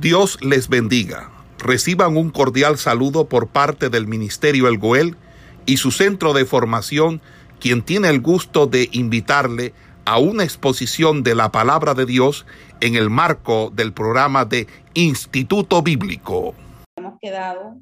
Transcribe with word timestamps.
Dios 0.00 0.38
les 0.42 0.68
bendiga. 0.68 1.30
Reciban 1.58 2.18
un 2.18 2.30
cordial 2.30 2.76
saludo 2.76 3.28
por 3.28 3.48
parte 3.48 3.88
del 3.88 4.06
Ministerio 4.06 4.68
El 4.68 4.76
Goel 4.76 5.16
y 5.64 5.78
su 5.78 5.90
centro 5.90 6.34
de 6.34 6.44
formación, 6.44 7.22
quien 7.60 7.82
tiene 7.82 8.10
el 8.10 8.20
gusto 8.20 8.66
de 8.66 8.90
invitarle 8.92 9.72
a 10.04 10.18
una 10.18 10.44
exposición 10.44 11.22
de 11.22 11.34
la 11.34 11.50
palabra 11.50 11.94
de 11.94 12.04
Dios 12.04 12.44
en 12.80 12.94
el 12.94 13.08
marco 13.08 13.70
del 13.74 13.94
programa 13.94 14.44
de 14.44 14.66
Instituto 14.92 15.82
Bíblico. 15.82 16.54
Hemos 16.96 17.18
quedado 17.18 17.80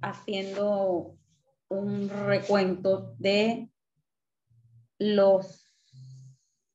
haciendo 0.00 1.16
un 1.68 2.08
recuento 2.08 3.16
de 3.18 3.68
los 5.00 5.64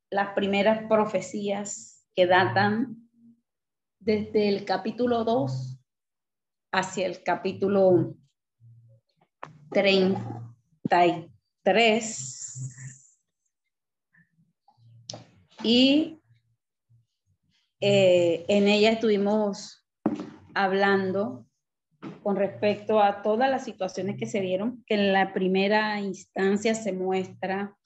las 0.09 0.33
primeras 0.33 0.89
profecías 0.89 2.05
que 2.13 2.27
datan 2.27 3.00
desde 4.01 4.49
el 4.49 4.65
capítulo 4.65 5.23
2 5.23 5.79
hacia 6.73 7.05
el 7.05 7.21
capítulo 7.23 8.15
33 9.69 11.27
y 15.63 16.19
eh, 17.79 18.43
en 18.47 18.67
ella 18.67 18.89
estuvimos 18.91 19.85
hablando 20.55 21.45
con 22.23 22.35
respecto 22.35 22.99
a 23.01 23.21
todas 23.21 23.51
las 23.51 23.63
situaciones 23.63 24.17
que 24.17 24.25
se 24.25 24.39
vieron, 24.39 24.83
que 24.87 24.95
en 24.95 25.13
la 25.13 25.31
primera 25.33 25.99
instancia 25.99 26.73
se 26.73 26.91
muestra 26.91 27.77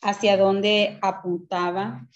hacia 0.00 0.36
dónde 0.36 0.98
apuntaba 1.00 2.08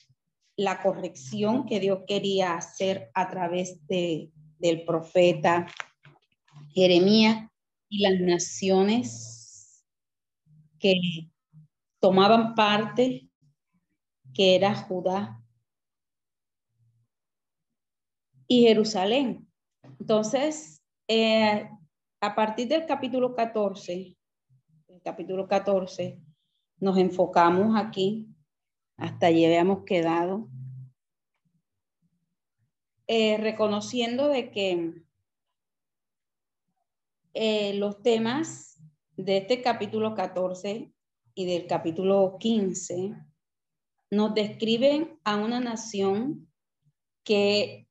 la 0.58 0.82
corrección 0.82 1.66
que 1.66 1.78
Dios 1.78 2.00
quería 2.04 2.56
hacer 2.56 3.12
a 3.14 3.28
través 3.30 3.86
de, 3.86 4.32
del 4.58 4.84
profeta 4.84 5.68
Jeremías 6.74 7.48
y 7.88 8.00
las 8.00 8.18
naciones 8.18 9.86
que 10.80 11.30
tomaban 12.00 12.56
parte, 12.56 13.30
que 14.34 14.56
era 14.56 14.74
Judá 14.74 15.40
y 18.48 18.62
Jerusalén. 18.62 19.48
Entonces, 20.00 20.82
eh, 21.06 21.70
a 22.20 22.34
partir 22.34 22.66
del 22.66 22.84
capítulo 22.84 23.32
14, 23.32 24.16
el 24.88 25.02
capítulo 25.04 25.46
14, 25.46 26.20
nos 26.80 26.98
enfocamos 26.98 27.76
aquí 27.76 28.34
hasta 28.98 29.28
allí 29.28 29.46
habíamos 29.46 29.84
quedado. 29.84 30.48
Eh, 33.06 33.38
reconociendo 33.38 34.28
de 34.28 34.50
que 34.50 35.02
eh, 37.32 37.74
los 37.74 38.02
temas 38.02 38.82
de 39.16 39.38
este 39.38 39.62
capítulo 39.62 40.14
14 40.14 40.92
y 41.34 41.46
del 41.46 41.66
capítulo 41.66 42.36
15 42.38 43.14
nos 44.10 44.34
describen 44.34 45.18
a 45.24 45.36
una 45.36 45.60
nación 45.60 46.50
que 47.24 47.88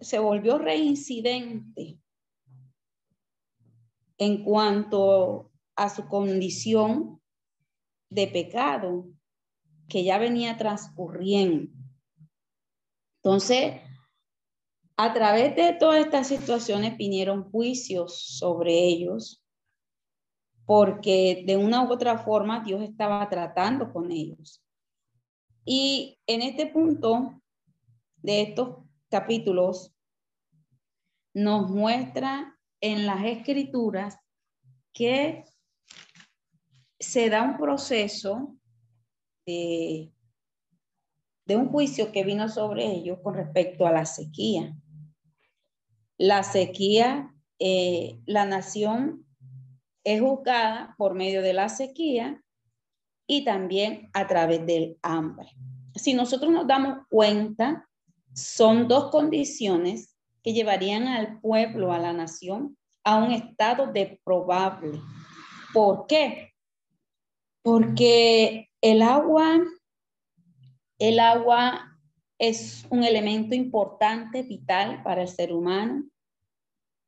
se 0.00 0.18
volvió 0.18 0.58
reincidente 0.58 2.00
en 4.18 4.42
cuanto 4.42 5.52
a 5.76 5.90
su 5.90 6.08
condición 6.08 7.20
de 8.08 8.26
pecado 8.26 9.06
que 9.90 10.04
ya 10.04 10.16
venía 10.16 10.56
transcurriendo. 10.56 11.70
Entonces, 13.22 13.82
a 14.96 15.12
través 15.12 15.56
de 15.56 15.74
todas 15.74 16.00
estas 16.06 16.28
situaciones 16.28 16.96
vinieron 16.96 17.50
juicios 17.50 18.38
sobre 18.38 18.72
ellos, 18.86 19.44
porque 20.64 21.42
de 21.46 21.56
una 21.56 21.82
u 21.82 21.92
otra 21.92 22.18
forma 22.18 22.60
Dios 22.60 22.82
estaba 22.82 23.28
tratando 23.28 23.92
con 23.92 24.10
ellos. 24.10 24.64
Y 25.64 26.18
en 26.26 26.42
este 26.42 26.66
punto 26.66 27.42
de 28.16 28.42
estos 28.42 28.78
capítulos 29.10 29.92
nos 31.34 31.68
muestra 31.70 32.56
en 32.80 33.06
las 33.06 33.24
escrituras 33.24 34.16
que 34.92 35.44
se 36.98 37.28
da 37.28 37.42
un 37.42 37.56
proceso 37.56 38.59
de, 39.46 40.12
un 41.48 41.68
juicio 41.68 42.12
que 42.12 42.22
vino 42.22 42.48
sobre 42.48 42.86
ellos 42.86 43.18
con 43.22 43.34
respecto 43.34 43.86
a 43.86 43.92
la 43.92 44.06
sequía. 44.06 44.76
La 46.16 46.44
sequía, 46.44 47.34
eh, 47.58 48.20
la 48.26 48.44
nación 48.44 49.26
es 50.04 50.20
juzgada 50.20 50.94
por 50.96 51.14
medio 51.14 51.42
de 51.42 51.52
la 51.52 51.68
sequía 51.68 52.40
y 53.26 53.44
también 53.44 54.10
a 54.12 54.26
través 54.26 54.64
del 54.64 54.96
hambre. 55.02 55.48
Si 55.96 56.14
nosotros 56.14 56.52
nos 56.52 56.66
damos 56.66 57.06
cuenta, 57.08 57.88
son 58.32 58.86
dos 58.86 59.10
condiciones 59.10 60.16
que 60.42 60.52
llevarían 60.52 61.08
al 61.08 61.40
pueblo, 61.40 61.92
a 61.92 61.98
la 61.98 62.12
nación, 62.12 62.76
a 63.04 63.16
un 63.16 63.32
estado 63.32 63.86
de 63.92 64.20
probable. 64.24 65.00
¿Por 65.72 66.06
qué? 66.06 66.54
Porque 67.62 68.69
el 68.80 69.02
agua, 69.02 69.60
el 70.98 71.18
agua 71.20 71.98
es 72.38 72.86
un 72.90 73.04
elemento 73.04 73.54
importante, 73.54 74.42
vital 74.42 75.02
para 75.02 75.22
el 75.22 75.28
ser 75.28 75.52
humano, 75.52 76.08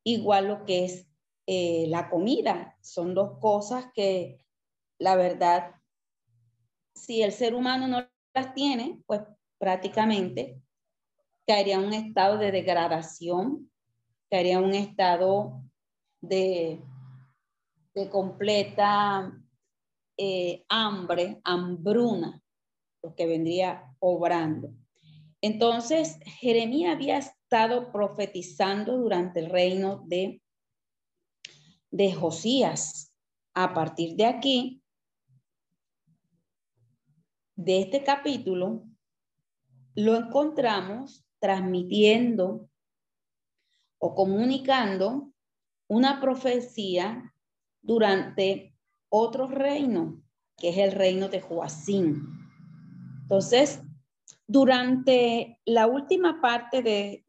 igual 0.03 0.47
lo 0.47 0.65
que 0.65 0.85
es 0.85 1.07
eh, 1.47 1.85
la 1.87 2.09
comida. 2.09 2.77
Son 2.81 3.15
dos 3.15 3.39
cosas 3.39 3.87
que, 3.93 4.45
la 4.99 5.15
verdad, 5.15 5.75
si 6.93 7.23
el 7.23 7.31
ser 7.31 7.55
humano 7.55 7.87
no 7.87 8.07
las 8.35 8.53
tiene, 8.53 9.01
pues 9.07 9.21
prácticamente 9.57 10.61
caería 11.47 11.75
en 11.75 11.85
un 11.85 11.93
estado 11.93 12.37
de 12.37 12.51
degradación, 12.51 13.71
caería 14.29 14.59
en 14.59 14.63
un 14.65 14.75
estado 14.75 15.63
de, 16.21 16.79
de 17.95 18.09
completa 18.09 19.42
eh, 20.17 20.63
hambre, 20.69 21.41
hambruna, 21.43 22.41
lo 23.01 23.15
que 23.15 23.25
vendría 23.25 23.95
obrando. 23.99 24.73
Entonces, 25.41 26.19
Jeremías 26.25 26.95
había 26.95 27.17
estado 27.17 27.91
profetizando 27.91 28.97
durante 28.97 29.39
el 29.39 29.49
reino 29.49 30.03
de, 30.07 30.41
de 31.91 32.13
Josías. 32.13 33.13
A 33.55 33.73
partir 33.73 34.15
de 34.15 34.25
aquí, 34.25 34.81
de 37.55 37.81
este 37.81 38.03
capítulo, 38.03 38.85
lo 39.95 40.15
encontramos 40.15 41.25
transmitiendo 41.39 42.69
o 43.99 44.15
comunicando 44.15 45.31
una 45.87 46.19
profecía 46.19 47.33
durante 47.81 48.72
otro 49.15 49.47
reino, 49.47 50.23
que 50.57 50.69
es 50.69 50.77
el 50.79 50.91
reino 50.91 51.29
de 51.29 51.39
Joacín. 51.39 52.49
Entonces, 53.21 53.79
durante 54.47 55.59
la 55.65 55.85
última 55.85 56.41
parte 56.41 56.81
de, 56.81 57.23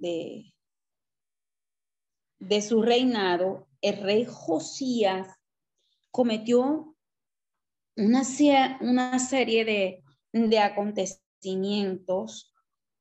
de, 2.39 2.63
su 2.63 2.81
reinado, 2.81 3.69
el 3.83 3.99
rey 3.99 4.25
Josías 4.27 5.29
cometió 6.11 6.97
una, 7.99 8.23
una 8.81 9.19
serie 9.19 9.67
de, 9.67 10.03
de 10.33 10.59
acontecimientos 10.61 12.55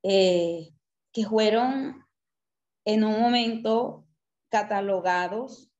eh, 0.03 0.73
que 1.13 1.25
fueron 1.25 2.05
en 2.83 3.06
un 3.06 3.18
momento 3.21 4.06
catalogados 4.50 5.71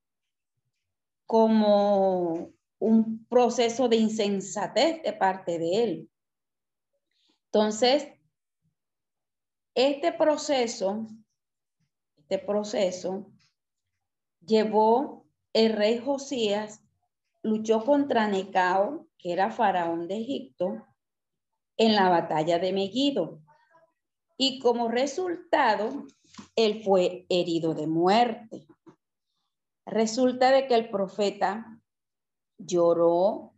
como 1.26 2.54
un 2.84 3.26
proceso 3.28 3.88
de 3.88 3.96
insensatez 3.96 5.02
de 5.04 5.14
parte 5.14 5.58
de 5.58 5.84
él. 5.84 6.10
Entonces, 7.46 8.10
este 9.74 10.12
proceso, 10.12 11.08
este 12.18 12.40
proceso 12.40 13.32
llevó 14.46 15.26
el 15.54 15.72
rey 15.72 15.98
Josías, 15.98 16.84
luchó 17.42 17.86
contra 17.86 18.28
Necao, 18.28 19.08
que 19.18 19.32
era 19.32 19.50
faraón 19.50 20.10
de 20.10 20.18
Egipto, 20.18 20.86
en 21.78 21.96
la 21.96 22.10
batalla 22.10 22.60
de 22.60 22.74
Megiddo. 22.74 23.42
Y 24.36 24.60
como 24.60 24.90
resultado, 24.90 26.06
él 26.58 26.84
fue 26.84 27.26
herido 27.30 27.76
de 27.76 27.88
muerte. 27.88 28.68
Resulta 29.86 30.52
de 30.52 30.68
que 30.68 30.76
el 30.76 30.90
profeta 30.90 31.73
lloró, 32.58 33.54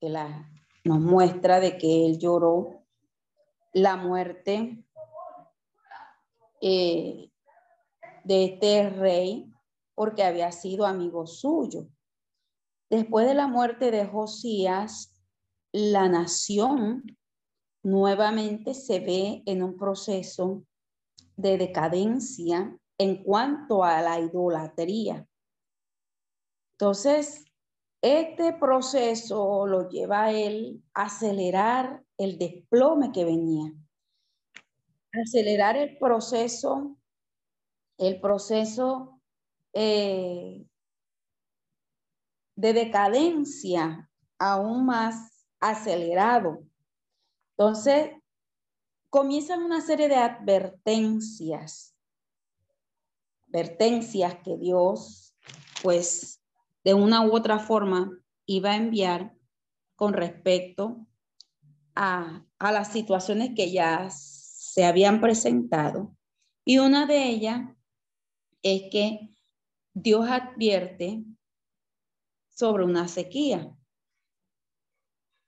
que 0.00 0.08
la, 0.08 0.50
nos 0.84 1.00
muestra 1.00 1.60
de 1.60 1.78
que 1.78 2.06
él 2.06 2.18
lloró 2.18 2.84
la 3.72 3.96
muerte 3.96 4.84
eh, 6.60 7.30
de 8.24 8.44
este 8.44 8.90
rey 8.90 9.52
porque 9.94 10.22
había 10.22 10.52
sido 10.52 10.86
amigo 10.86 11.26
suyo. 11.26 11.88
Después 12.90 13.26
de 13.26 13.34
la 13.34 13.48
muerte 13.48 13.90
de 13.90 14.06
Josías, 14.06 15.12
la 15.72 16.08
nación 16.08 17.18
nuevamente 17.82 18.74
se 18.74 19.00
ve 19.00 19.42
en 19.46 19.62
un 19.62 19.76
proceso 19.76 20.64
de 21.36 21.58
decadencia 21.58 22.78
en 22.98 23.22
cuanto 23.22 23.84
a 23.84 24.00
la 24.02 24.20
idolatría. 24.20 25.26
Entonces, 26.72 27.45
este 28.06 28.52
proceso 28.52 29.66
lo 29.66 29.88
lleva 29.88 30.24
a 30.24 30.32
él 30.32 30.82
a 30.94 31.04
acelerar 31.06 32.04
el 32.18 32.38
desplome 32.38 33.10
que 33.10 33.24
venía, 33.24 33.72
acelerar 35.12 35.76
el 35.76 35.98
proceso, 35.98 36.96
el 37.98 38.20
proceso 38.20 39.20
eh, 39.72 40.66
de 42.54 42.72
decadencia 42.72 44.10
aún 44.38 44.86
más 44.86 45.46
acelerado. 45.60 46.64
Entonces, 47.56 48.10
comienzan 49.10 49.62
una 49.62 49.80
serie 49.80 50.08
de 50.08 50.16
advertencias, 50.16 51.94
advertencias 53.48 54.36
que 54.44 54.56
Dios, 54.56 55.34
pues, 55.82 56.40
de 56.86 56.94
una 56.94 57.26
u 57.26 57.34
otra 57.34 57.58
forma 57.58 58.16
iba 58.46 58.70
a 58.70 58.76
enviar 58.76 59.34
con 59.96 60.12
respecto 60.12 61.04
a, 61.96 62.46
a 62.60 62.70
las 62.70 62.92
situaciones 62.92 63.56
que 63.56 63.72
ya 63.72 64.08
se 64.08 64.84
habían 64.84 65.20
presentado. 65.20 66.16
Y 66.64 66.78
una 66.78 67.04
de 67.06 67.24
ellas 67.24 67.76
es 68.62 68.82
que 68.92 69.34
Dios 69.94 70.28
advierte 70.30 71.24
sobre 72.50 72.84
una 72.84 73.08
sequía. 73.08 73.76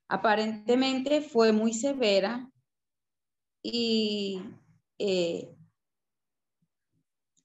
Aparentemente 0.09 1.21
fue 1.21 1.53
muy 1.53 1.73
severa 1.73 2.51
y 3.63 4.43
eh, 4.99 5.55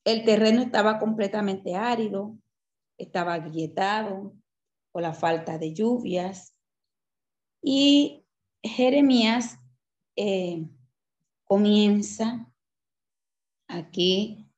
el 0.04 0.26
terreno 0.26 0.64
estaba 0.64 0.98
completamente 0.98 1.76
árido, 1.76 2.40
estaba 2.98 3.34
agrietado 3.34 4.34
por 4.92 5.02
la 5.02 5.14
falta 5.14 5.58
de 5.58 5.74
lluvias 5.74 6.54
y 7.62 8.26
Jeremías 8.62 9.58
eh, 10.16 10.68
comienza 11.46 12.52
aquí 13.68 14.50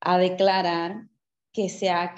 a 0.00 0.18
declarar 0.18 1.08
que 1.52 1.68
se 1.68 1.90
ha 1.90 2.14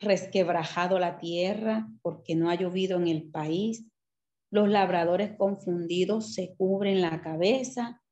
resquebrajado 0.00 0.98
la 0.98 1.18
tierra 1.18 1.88
porque 2.02 2.34
no 2.34 2.50
ha 2.50 2.54
llovido 2.54 2.98
en 2.98 3.08
el 3.08 3.30
país. 3.30 3.86
Los 4.50 4.68
labradores 4.68 5.36
confundidos 5.36 6.34
se 6.34 6.54
cubren 6.56 7.00
la 7.00 7.20
cabeza. 7.20 8.02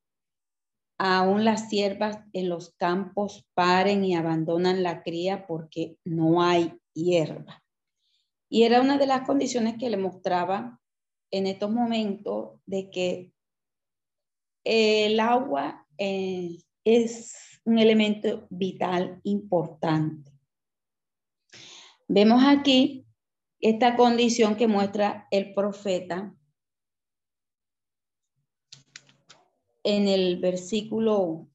Aún 0.97 1.45
las 1.45 1.69
siervas 1.69 2.19
en 2.33 2.49
los 2.49 2.73
campos 2.75 3.47
paren 3.53 4.03
y 4.03 4.15
abandonan 4.15 4.83
la 4.83 5.01
cría 5.01 5.47
porque 5.47 5.97
no 6.03 6.41
hay 6.41 6.77
hierba. 7.03 7.63
Y 8.49 8.63
era 8.63 8.81
una 8.81 8.97
de 8.97 9.07
las 9.07 9.25
condiciones 9.25 9.77
que 9.77 9.89
le 9.89 9.97
mostraba 9.97 10.79
en 11.31 11.47
estos 11.47 11.71
momentos 11.71 12.59
de 12.65 12.89
que 12.89 13.33
el 14.63 15.19
agua 15.19 15.87
eh, 15.97 16.57
es 16.83 17.61
un 17.63 17.77
elemento 17.77 18.47
vital 18.49 19.19
importante. 19.23 20.31
Vemos 22.07 22.41
aquí 22.45 23.05
esta 23.59 23.95
condición 23.95 24.55
que 24.55 24.67
muestra 24.67 25.27
el 25.31 25.53
profeta 25.53 26.33
en 29.83 30.07
el 30.07 30.39
versículo 30.39 31.47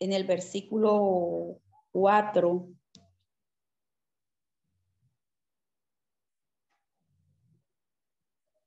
en 0.00 0.12
el 0.12 0.24
versículo 0.24 1.60
4 1.94 2.68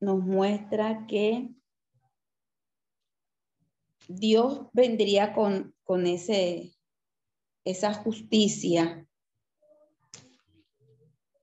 nos 0.00 0.18
muestra 0.20 1.06
que 1.06 1.50
Dios 4.08 4.68
vendría 4.72 5.34
con, 5.34 5.74
con 5.84 6.06
ese 6.06 6.72
esa 7.64 7.92
justicia, 7.92 9.06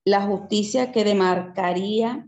la 0.03 0.25
justicia 0.25 0.91
que 0.91 1.03
demarcaría 1.03 2.27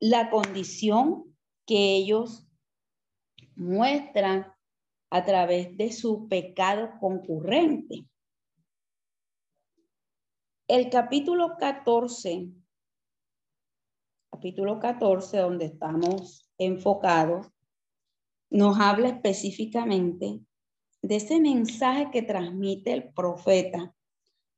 la 0.00 0.30
condición 0.30 1.36
que 1.66 1.96
ellos 1.96 2.48
muestran 3.56 4.46
a 5.10 5.22
través 5.22 5.76
de 5.76 5.92
su 5.92 6.28
pecado 6.28 6.92
concurrente. 6.98 8.06
El 10.66 10.88
capítulo 10.88 11.58
14, 11.58 12.48
capítulo 14.30 14.80
14, 14.80 15.36
donde 15.36 15.66
estamos 15.66 16.50
enfocados, 16.56 17.48
nos 18.48 18.80
habla 18.80 19.08
específicamente 19.08 20.40
de 21.02 21.16
ese 21.16 21.38
mensaje 21.38 22.10
que 22.10 22.22
transmite 22.22 22.94
el 22.94 23.12
profeta 23.12 23.94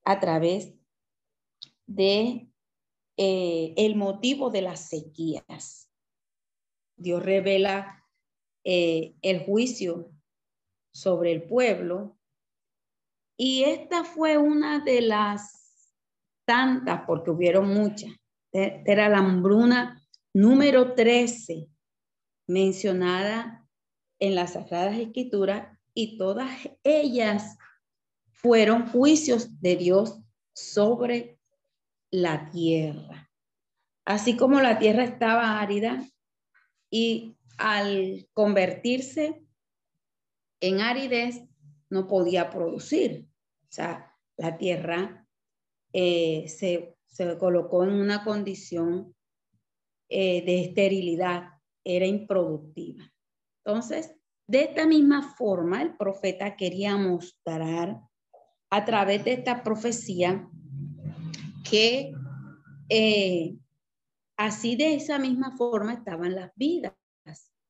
a 0.05 0.21
través 0.21 0.73
de 1.87 2.53
eh, 3.17 3.75
el 3.77 3.97
motivo 3.97 4.51
de 4.51 4.63
las 4.63 4.89
sequías. 4.89 5.91
Dios 6.97 7.21
revela 7.21 8.07
eh, 8.63 9.17
el 9.23 9.45
juicio 9.45 10.13
sobre 10.93 11.33
el 11.33 11.49
pueblo 11.49 12.17
y 13.37 13.65
esta 13.65 14.05
fue 14.05 14.39
una 14.39 14.85
de 14.85 15.01
las 15.01 15.66
tantas, 16.47 17.03
porque 17.07 17.31
hubieron 17.31 17.69
muchas. 17.69 18.11
Era 18.53 19.09
la 19.11 19.19
hambruna 19.19 20.03
número 20.33 20.95
13 20.95 21.69
mencionada 22.47 23.69
en 24.19 24.35
las 24.35 24.55
Sagradas 24.55 24.97
Escrituras 24.99 25.77
y 25.93 26.17
todas 26.17 26.51
ellas 26.83 27.59
fueron 28.31 28.87
juicios 28.87 29.61
de 29.61 29.77
Dios 29.77 30.21
sobre 30.55 31.39
la 32.11 32.51
tierra. 32.51 33.31
Así 34.05 34.37
como 34.37 34.61
la 34.61 34.79
tierra 34.79 35.05
estaba 35.05 35.61
árida 35.61 36.09
y 36.91 37.37
al 37.59 38.29
convertirse 38.33 39.43
en 40.61 40.81
aridez 40.81 41.43
no 41.91 42.07
podía 42.07 42.51
producir. 42.51 43.27
O 43.63 43.73
sea, 43.73 44.15
la 44.37 44.57
tierra 44.57 45.26
eh, 45.99 46.47
se, 46.49 46.95
colocó 47.39 47.85
en 47.85 47.95
una 47.95 48.23
condición 48.23 49.15
eh, 50.11 50.45
de 50.45 50.61
esterilidad, 50.61 51.53
era 51.83 52.05
improductiva. 52.05 53.11
Entonces, 53.65 54.15
de 54.47 54.65
esta 54.65 54.87
misma 54.87 55.35
forma, 55.35 55.81
el 55.81 55.97
profeta 55.97 56.55
quería 56.55 56.99
mostrar 56.99 58.03
a 58.69 58.85
través 58.85 59.25
de 59.25 59.33
esta 59.33 59.63
profecía 59.63 60.47
que 61.69 62.13
eh, 62.91 63.57
así 64.37 64.77
de 64.77 64.97
esa 64.97 65.19
misma 65.19 65.57
forma 65.57 65.95
estaban 65.95 66.35
las 66.35 66.53
vidas 66.57 66.93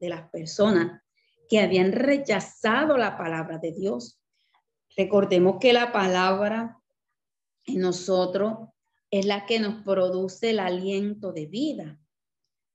de 0.00 0.08
las 0.08 0.28
personas 0.30 1.00
que 1.48 1.60
habían 1.60 1.92
rechazado 1.92 2.96
la 2.96 3.16
palabra 3.16 3.58
de 3.58 3.70
Dios. 3.70 4.20
Recordemos 4.96 5.58
que 5.60 5.72
la 5.72 5.92
palabra 5.92 6.82
en 7.66 7.80
nosotros 7.80 8.68
es 9.10 9.26
la 9.26 9.46
que 9.46 9.60
nos 9.60 9.82
produce 9.82 10.50
el 10.50 10.60
aliento 10.60 11.32
de 11.32 11.46
vida. 11.46 12.00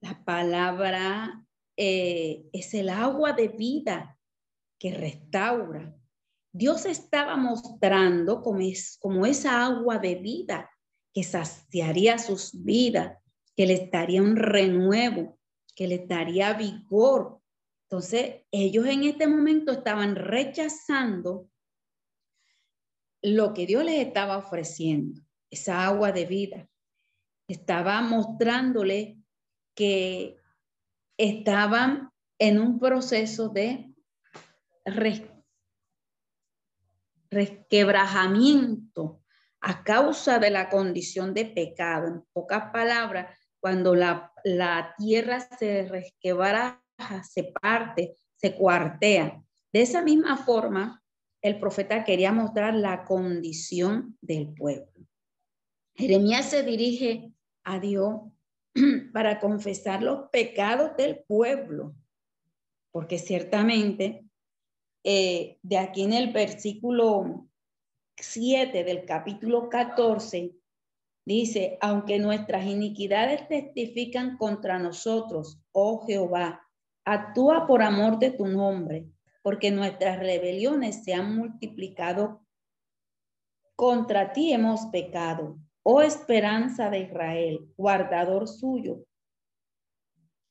La 0.01 0.23
palabra 0.23 1.45
eh, 1.77 2.49
es 2.53 2.73
el 2.73 2.89
agua 2.89 3.33
de 3.33 3.49
vida 3.49 4.17
que 4.79 4.93
restaura. 4.93 5.95
Dios 6.53 6.85
estaba 6.85 7.37
mostrando 7.37 8.41
como, 8.41 8.59
es, 8.59 8.97
como 8.99 9.25
esa 9.25 9.65
agua 9.65 9.97
de 9.97 10.15
vida 10.15 10.69
que 11.13 11.23
saciaría 11.23 12.17
sus 12.17 12.63
vidas, 12.63 13.17
que 13.55 13.65
le 13.65 13.89
daría 13.91 14.21
un 14.21 14.35
renuevo, 14.35 15.37
que 15.75 15.87
le 15.87 15.99
daría 15.99 16.53
vigor. 16.53 17.39
Entonces, 17.83 18.43
ellos 18.51 18.85
en 18.87 19.03
este 19.03 19.27
momento 19.27 19.71
estaban 19.71 20.15
rechazando 20.15 21.50
lo 23.21 23.53
que 23.53 23.65
Dios 23.65 23.83
les 23.83 24.05
estaba 24.05 24.37
ofreciendo, 24.37 25.21
esa 25.49 25.85
agua 25.85 26.11
de 26.11 26.25
vida. 26.25 26.67
Estaba 27.47 28.01
mostrándole 28.01 29.17
que 29.75 30.37
estaban 31.17 32.11
en 32.39 32.59
un 32.59 32.79
proceso 32.79 33.49
de 33.49 33.93
resquebrajamiento 37.29 39.21
a 39.61 39.83
causa 39.83 40.39
de 40.39 40.49
la 40.49 40.69
condición 40.69 41.33
de 41.33 41.45
pecado. 41.45 42.07
En 42.07 42.23
pocas 42.33 42.71
palabras, 42.71 43.37
cuando 43.59 43.93
la, 43.93 44.33
la 44.43 44.95
tierra 44.97 45.39
se 45.39 45.87
resquebraja, 45.87 46.81
se 47.23 47.43
parte, 47.43 48.15
se 48.35 48.55
cuartea. 48.55 49.43
De 49.71 49.81
esa 49.81 50.01
misma 50.01 50.35
forma, 50.37 51.00
el 51.41 51.59
profeta 51.59 52.03
quería 52.03 52.31
mostrar 52.31 52.75
la 52.75 53.03
condición 53.03 54.17
del 54.21 54.53
pueblo. 54.53 54.91
Jeremías 55.95 56.49
se 56.49 56.63
dirige 56.63 57.31
a 57.63 57.79
Dios 57.79 58.21
para 59.13 59.39
confesar 59.39 60.01
los 60.01 60.29
pecados 60.29 60.95
del 60.97 61.23
pueblo, 61.27 61.95
porque 62.91 63.17
ciertamente 63.17 64.25
eh, 65.03 65.57
de 65.63 65.77
aquí 65.77 66.03
en 66.03 66.13
el 66.13 66.31
versículo 66.31 67.47
7 68.17 68.83
del 68.83 69.05
capítulo 69.05 69.67
14, 69.69 70.55
dice, 71.25 71.77
aunque 71.81 72.19
nuestras 72.19 72.65
iniquidades 72.65 73.47
testifican 73.47 74.37
contra 74.37 74.77
nosotros, 74.77 75.59
oh 75.71 76.05
Jehová, 76.05 76.67
actúa 77.03 77.65
por 77.65 77.81
amor 77.81 78.19
de 78.19 78.31
tu 78.31 78.45
nombre, 78.45 79.07
porque 79.41 79.71
nuestras 79.71 80.19
rebeliones 80.19 81.03
se 81.03 81.13
han 81.13 81.35
multiplicado. 81.35 82.41
Contra 83.75 84.33
ti 84.33 84.53
hemos 84.53 84.85
pecado, 84.87 85.57
oh 85.83 86.01
esperanza 86.01 86.89
de 86.89 86.99
Israel, 86.99 87.67
guardador 87.77 88.47
suyo. 88.47 89.05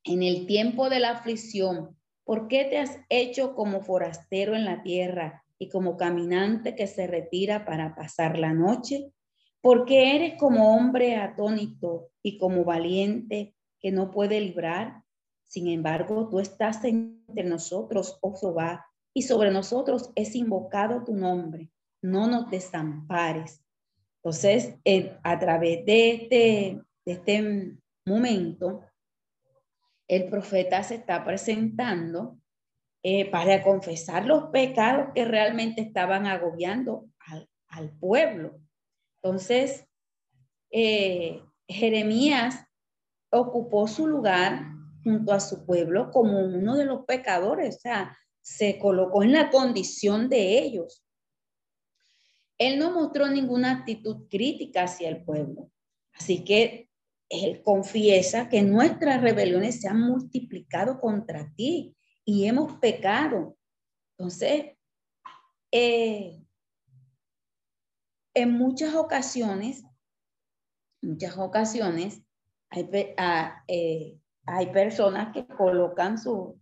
En 0.05 0.23
el 0.23 0.47
tiempo 0.47 0.89
de 0.89 1.01
la 1.01 1.11
aflicción, 1.11 2.01
¿Por 2.31 2.47
qué 2.47 2.65
te 2.65 2.79
has 2.79 2.97
hecho 3.09 3.57
como 3.57 3.81
forastero 3.81 4.55
en 4.55 4.65
la 4.65 4.85
tierra 4.85 5.45
y 5.59 5.69
como 5.69 5.97
caminante 5.97 6.77
que 6.77 6.87
se 6.87 7.09
retira 7.09 7.65
para 7.65 7.97
pasar 7.97 8.39
la 8.39 8.53
noche? 8.55 9.11
Porque 9.61 10.15
eres 10.15 10.39
como 10.39 10.77
hombre 10.77 11.17
atónito 11.17 12.13
y 12.23 12.39
como 12.39 12.63
valiente 12.63 13.57
que 13.81 13.91
no 13.91 14.13
puede 14.13 14.41
librar. 14.41 15.03
Sin 15.51 15.67
embargo, 15.67 16.29
tú 16.29 16.39
estás 16.39 16.85
entre 16.85 17.43
nosotros, 17.43 18.19
oh 18.21 18.37
Jehová, 18.37 18.87
y 19.13 19.23
sobre 19.23 19.51
nosotros 19.51 20.13
es 20.15 20.37
invocado 20.37 21.03
tu 21.03 21.17
nombre. 21.17 21.73
No 22.01 22.29
nos 22.29 22.49
desampares. 22.51 23.61
Entonces, 24.23 24.77
a 25.25 25.39
través 25.41 25.85
de 25.85 26.11
este, 26.13 26.83
de 27.05 27.13
este 27.13 27.77
momento, 28.07 28.83
el 30.07 30.31
profeta 30.31 30.85
se 30.85 30.95
está 30.95 31.25
presentando 31.25 32.39
eh, 33.03 33.29
para 33.29 33.65
confesar 33.65 34.27
los 34.27 34.51
pecados 34.51 35.09
que 35.17 35.25
realmente 35.25 35.81
estaban 35.81 36.27
agobiando 36.27 37.09
al, 37.67 37.91
pueblo. 37.99 38.61
Entonces, 39.21 39.85
eh, 40.71 41.43
Jeremías 41.67 42.67
ocupó 43.33 43.89
su 43.89 44.07
lugar 44.07 44.80
junto 45.03 45.33
a 45.33 45.41
su 45.41 45.65
pueblo 45.65 46.11
como 46.11 46.41
uno 46.45 46.77
de 46.77 46.85
los 46.85 47.05
pecadores, 47.05 47.77
o 47.77 47.81
sea, 47.81 48.19
se 48.41 48.79
colocó 48.79 49.23
en 49.23 49.33
la 49.33 49.51
condición 49.51 50.29
de 50.29 50.59
ellos. 50.59 51.05
Él 52.59 52.79
no 52.79 52.91
mostró 52.93 53.29
ninguna 53.29 53.73
actitud 53.73 54.29
crítica 54.29 54.85
hacia 54.85 55.09
el 55.09 55.25
pueblo. 55.25 55.71
Así 56.13 56.45
que 56.45 56.91
él 57.31 57.63
confiesa 57.63 58.49
que 58.49 58.63
nuestras 58.63 59.23
rebeliones 59.23 59.81
se 59.81 59.89
han 59.89 60.01
multiplicado 60.01 61.01
contra 61.01 61.53
ti 61.55 61.97
y 62.25 62.47
hemos 62.47 62.79
pecado. 62.79 63.57
Entonces, 64.19 64.77
eh, 65.71 66.45
en 68.35 68.53
muchas 68.53 68.95
ocasiones, 68.95 69.85
muchas 71.01 71.39
ocasiones, 71.39 72.23
hay, 72.69 72.89
ah, 73.17 73.65
eh, 73.69 74.20
hay 74.51 74.67
personas 74.67 75.33
que 75.33 75.47
colocan 75.47 76.19
su, 76.19 76.61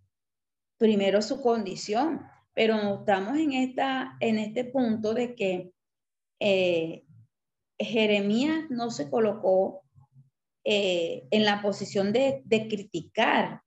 primero 0.76 1.22
su 1.22 1.40
condición, 1.40 2.22
pero 2.54 3.00
estamos 3.00 3.36
en, 3.38 3.52
esta, 3.52 4.16
en 4.20 4.38
este 4.38 4.64
punto 4.64 5.14
de 5.14 5.34
que 5.34 5.72
eh, 6.40 7.04
Jeremías 7.78 8.70
no 8.70 8.90
se 8.90 9.08
colocó 9.08 9.82
eh, 10.64 11.26
en 11.30 11.44
la 11.44 11.62
posición 11.62 12.12
de, 12.12 12.42
criticar 12.68 13.62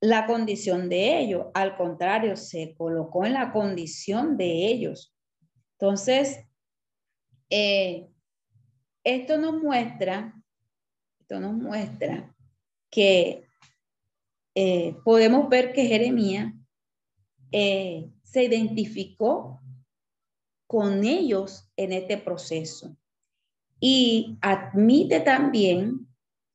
la 0.00 0.26
condición 0.26 0.88
de 0.88 1.20
ellos. 1.20 1.46
Al 1.54 1.76
contrario, 1.76 2.36
se 2.36 2.74
colocó 2.74 3.24
en 3.24 3.34
la 3.34 3.52
condición 3.52 4.36
de 4.36 4.66
ellos. 4.66 5.14
Entonces, 5.78 6.44
eh, 7.50 8.08
esto 9.04 9.38
nos 9.38 9.62
muestra, 9.62 10.41
esto 11.32 11.40
nos 11.40 11.54
muestra 11.54 12.30
que 12.90 13.46
eh, 14.54 14.94
podemos 15.02 15.48
ver 15.48 15.72
que 15.72 15.86
Jeremías 15.86 16.52
se 17.50 18.44
identificó 18.44 19.60
con 20.66 21.04
ellos 21.04 21.70
en 21.76 21.92
este 21.92 22.18
proceso 22.18 22.96
y 23.80 24.38
admite 24.40 25.20
también 25.20 26.06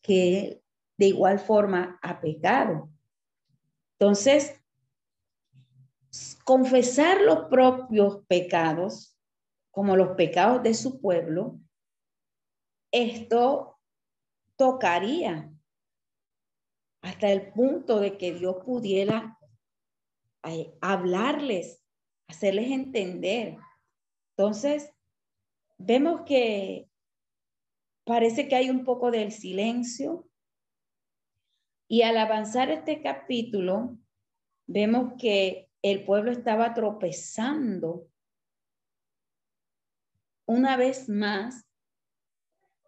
que 0.02 0.62
de 0.98 1.08
igual 1.08 1.40
forma 1.40 2.00
ha 2.02 2.20
pecado. 2.20 2.90
Entonces, 4.00 4.60
confesar 6.44 7.22
los 7.22 7.48
propios 7.50 8.24
pecados, 8.28 9.16
como 9.72 9.96
los 9.96 10.16
pecados 10.16 10.64
de 10.64 10.74
su 10.74 11.00
pueblo, 11.00 11.60
esto 12.92 13.77
tocaría 14.58 15.52
hasta 17.02 17.32
el 17.32 17.54
punto 17.54 18.00
de 18.00 18.18
que 18.18 18.34
Dios 18.34 18.58
pudiera 18.66 19.38
eh, 20.44 20.76
hablarles, 20.82 21.82
hacerles 22.28 22.72
entender. 22.72 23.58
Entonces, 24.36 24.94
vemos 25.78 26.22
que 26.26 26.90
parece 28.04 28.48
que 28.48 28.56
hay 28.56 28.70
un 28.70 28.84
poco 28.84 29.12
del 29.12 29.32
silencio. 29.32 30.28
Y 31.88 32.02
al 32.02 32.18
avanzar 32.18 32.70
este 32.70 33.02
capítulo, 33.02 33.98
vemos 34.66 35.14
que 35.18 35.70
el 35.82 36.04
pueblo 36.04 36.32
estaba 36.32 36.74
tropezando 36.74 38.10
una 40.46 40.76
vez 40.78 41.08
más, 41.08 41.66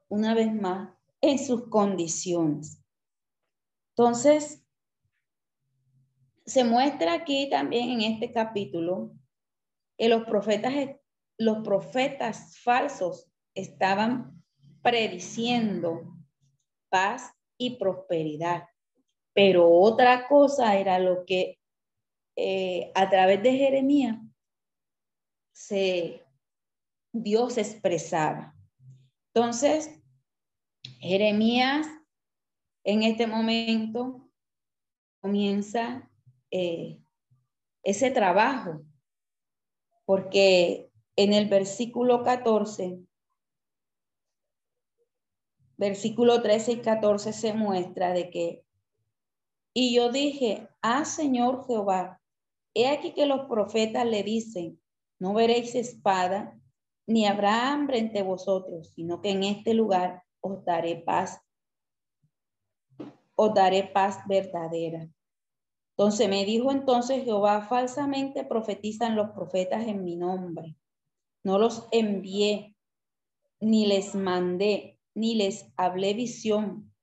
una 0.07 0.33
vez 0.33 0.53
más, 0.53 0.98
en 1.21 1.39
sus 1.39 1.69
condiciones. 1.69 2.83
Entonces, 3.95 4.63
se 6.45 6.63
muestra 6.63 7.13
aquí 7.13 7.49
también 7.49 7.89
en 7.89 8.01
este 8.01 8.31
capítulo 8.31 9.11
que 9.97 10.07
los 10.07 10.23
profetas, 10.23 10.73
los 11.37 11.63
profetas 11.63 12.57
falsos 12.59 13.29
estaban 13.53 14.41
prediciendo 14.81 16.17
paz 16.89 17.31
y 17.57 17.77
prosperidad. 17.77 18.67
Pero 19.33 19.69
otra 19.69 20.27
cosa 20.27 20.77
era 20.77 20.97
lo 20.99 21.25
que 21.25 21.59
eh, 22.35 22.91
a 22.95 23.09
través 23.09 23.43
de 23.43 23.51
Jeremías 23.51 24.17
se, 25.53 26.25
Dios 27.11 27.57
expresaba. 27.57 28.55
Entonces, 29.33 29.98
Jeremías 30.99 31.87
en 32.83 33.03
este 33.03 33.27
momento 33.27 34.29
comienza 35.21 36.09
eh, 36.51 36.99
ese 37.83 38.11
trabajo, 38.11 38.81
porque 40.05 40.89
en 41.15 41.33
el 41.33 41.47
versículo 41.47 42.23
14 42.23 42.99
versículo 45.79 46.41
13 46.41 46.73
y 46.73 46.81
14 46.81 47.31
se 47.31 47.53
muestra 47.53 48.11
de 48.11 48.29
que, 48.29 48.65
y 49.73 49.95
yo 49.95 50.11
dije, 50.11 50.67
ah 50.81 51.05
Señor 51.05 51.65
Jehová, 51.65 52.21
he 52.73 52.89
aquí 52.89 53.13
que 53.13 53.25
los 53.25 53.47
profetas 53.47 54.05
le 54.05 54.23
dicen, 54.23 54.77
no 55.19 55.33
veréis 55.33 55.75
espada, 55.75 56.59
ni 57.07 57.25
habrá 57.25 57.71
hambre 57.71 57.97
entre 57.97 58.23
vosotros, 58.23 58.91
sino 58.93 59.21
que 59.21 59.29
en 59.29 59.45
este 59.45 59.73
lugar 59.73 60.21
os 60.41 60.63
daré 60.65 60.95
paz, 60.97 61.39
os 63.35 63.53
daré 63.53 63.83
paz 63.83 64.19
verdadera. 64.27 65.09
Entonces 65.91 66.29
me 66.29 66.45
dijo 66.45 66.71
entonces 66.71 67.23
Jehová, 67.23 67.61
falsamente 67.67 68.45
profetizan 68.45 69.15
los 69.15 69.31
profetas 69.31 69.85
en 69.85 70.03
mi 70.03 70.15
nombre. 70.15 70.77
No 71.43 71.57
los 71.57 71.87
envié, 71.91 72.75
ni 73.59 73.85
les 73.85 74.15
mandé, 74.15 74.99
ni 75.13 75.35
les 75.35 75.71
hablé 75.75 76.13
visión, 76.13 76.93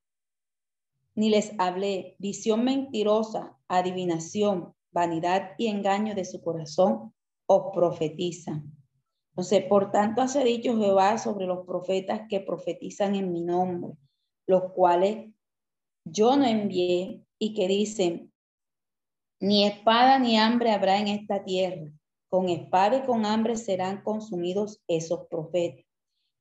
ni 1.15 1.31
les 1.31 1.53
hablé 1.59 2.17
visión 2.19 2.65
mentirosa, 2.65 3.59
adivinación, 3.69 4.75
vanidad 4.93 5.53
y 5.59 5.67
engaño 5.67 6.15
de 6.15 6.25
su 6.25 6.43
corazón 6.43 7.15
os 7.47 7.73
profetizan. 7.75 8.73
Entonces, 9.37 9.65
por 9.65 9.91
tanto, 9.91 10.23
hace 10.23 10.43
dicho 10.45 10.79
Jehová 10.79 11.19
sobre 11.19 11.45
los 11.45 11.67
profetas 11.67 12.23
que 12.27 12.41
profetizan 12.41 13.15
en 13.17 13.33
mi 13.33 13.43
nombre, 13.43 13.93
los 14.47 14.73
cuales 14.73 15.31
yo 16.07 16.39
no 16.39 16.47
envié 16.47 17.23
y 17.39 17.53
que 17.53 17.69
dicen, 17.69 18.33
ni 19.39 19.67
espada 19.67 20.19
ni 20.19 20.39
hambre 20.39 20.71
habrá 20.71 20.99
en 20.99 21.09
esta 21.09 21.45
tierra, 21.45 21.93
con 22.31 22.49
espada 22.49 22.97
y 22.97 23.03
con 23.03 23.27
hambre 23.27 23.57
serán 23.57 24.03
consumidos 24.03 24.83
esos 24.89 25.27
profetas. 25.29 25.85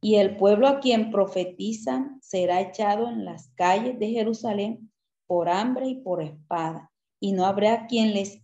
Y 0.02 0.16
el 0.16 0.38
pueblo 0.38 0.66
a 0.66 0.80
quien 0.80 1.12
profetizan 1.12 2.22
será 2.22 2.62
echado 2.62 3.10
en 3.10 3.26
las 3.26 3.50
calles 3.56 4.00
de 4.00 4.08
Jerusalén 4.12 4.90
por 5.28 5.50
hambre 5.50 5.90
y 5.90 5.96
por 5.96 6.24
espada, 6.24 6.94
y 7.20 7.34
no 7.34 7.46
habrá 7.46 7.88
quien 7.88 8.14
les 8.14 8.42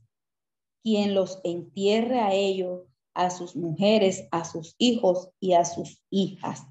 quien 0.84 1.13
los 1.13 1.39
entierre 1.46 2.20
a 2.20 2.34
ellos, 2.34 2.81
a 3.13 3.30
sus 3.30 3.56
mujeres, 3.56 4.27
a 4.32 4.46
sus 4.46 4.75
hijos 4.77 5.30
y 5.39 5.53
a 5.53 5.65
sus 5.65 6.03
hijas. 6.10 6.63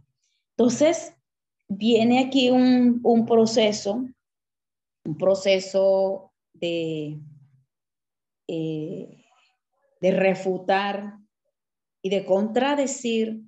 Entonces, 0.57 1.15
viene 1.69 2.25
aquí 2.25 2.51
un, 2.51 3.01
un 3.03 3.27
proceso, 3.27 4.05
un 5.05 5.17
proceso 5.19 6.33
de, 6.53 7.21
eh, 8.49 9.25
de 10.01 10.11
refutar 10.11 11.19
y 12.03 12.11
de 12.11 12.25
contradecir 12.25 13.43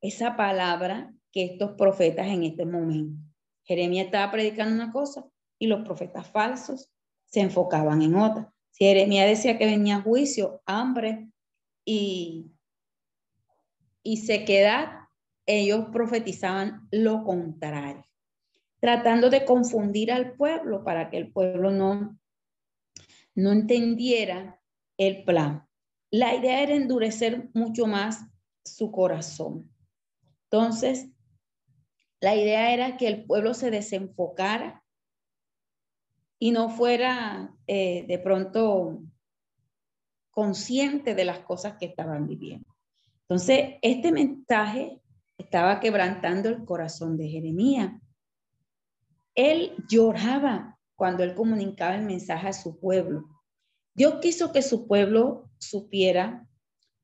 esa 0.00 0.36
palabra 0.36 1.12
que 1.32 1.44
estos 1.44 1.72
profetas 1.72 2.28
en 2.28 2.44
este 2.44 2.64
momento. 2.64 3.20
Jeremías 3.64 4.06
estaba 4.06 4.32
predicando 4.32 4.74
una 4.74 4.92
cosa 4.92 5.26
y 5.58 5.66
los 5.66 5.84
profetas 5.84 6.26
falsos 6.28 6.90
se 7.26 7.40
enfocaban 7.40 8.00
en 8.02 8.14
otra. 8.14 8.52
Si 8.70 8.84
Jeremías 8.84 9.28
decía 9.28 9.58
que 9.58 9.66
venía 9.66 10.00
juicio, 10.00 10.62
hambre 10.64 11.28
y, 11.90 12.52
y 14.02 14.18
sequedad, 14.18 15.08
ellos 15.46 15.86
profetizaban 15.90 16.86
lo 16.90 17.24
contrario, 17.24 18.04
tratando 18.78 19.30
de 19.30 19.46
confundir 19.46 20.12
al 20.12 20.34
pueblo 20.34 20.84
para 20.84 21.08
que 21.08 21.16
el 21.16 21.32
pueblo 21.32 21.70
no, 21.70 22.18
no 23.34 23.52
entendiera 23.52 24.60
el 24.98 25.24
plan. 25.24 25.66
La 26.10 26.34
idea 26.34 26.62
era 26.62 26.74
endurecer 26.74 27.48
mucho 27.54 27.86
más 27.86 28.20
su 28.66 28.92
corazón. 28.92 29.74
Entonces, 30.50 31.08
la 32.20 32.36
idea 32.36 32.74
era 32.74 32.98
que 32.98 33.08
el 33.08 33.24
pueblo 33.24 33.54
se 33.54 33.70
desenfocara 33.70 34.84
y 36.38 36.50
no 36.50 36.68
fuera 36.68 37.56
eh, 37.66 38.04
de 38.06 38.18
pronto 38.18 39.00
consciente 40.38 41.16
de 41.16 41.24
las 41.24 41.40
cosas 41.40 41.78
que 41.80 41.86
estaban 41.86 42.28
viviendo. 42.28 42.72
Entonces, 43.22 43.74
este 43.82 44.12
mensaje 44.12 45.02
estaba 45.36 45.80
quebrantando 45.80 46.48
el 46.48 46.64
corazón 46.64 47.16
de 47.16 47.28
Jeremías. 47.28 48.00
Él 49.34 49.74
lloraba 49.88 50.78
cuando 50.94 51.24
él 51.24 51.34
comunicaba 51.34 51.96
el 51.96 52.04
mensaje 52.04 52.46
a 52.46 52.52
su 52.52 52.78
pueblo. 52.78 53.24
Dios 53.96 54.20
quiso 54.22 54.52
que 54.52 54.62
su 54.62 54.86
pueblo 54.86 55.50
supiera 55.58 56.46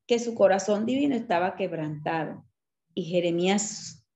que 0.07 0.21
su 0.21 0.37
corazón 0.37 0.87
divino 0.87 1.17
estaba 1.17 1.57
quebrantado. 1.57 2.47
Y 2.95 3.03
Jeremías 3.03 4.07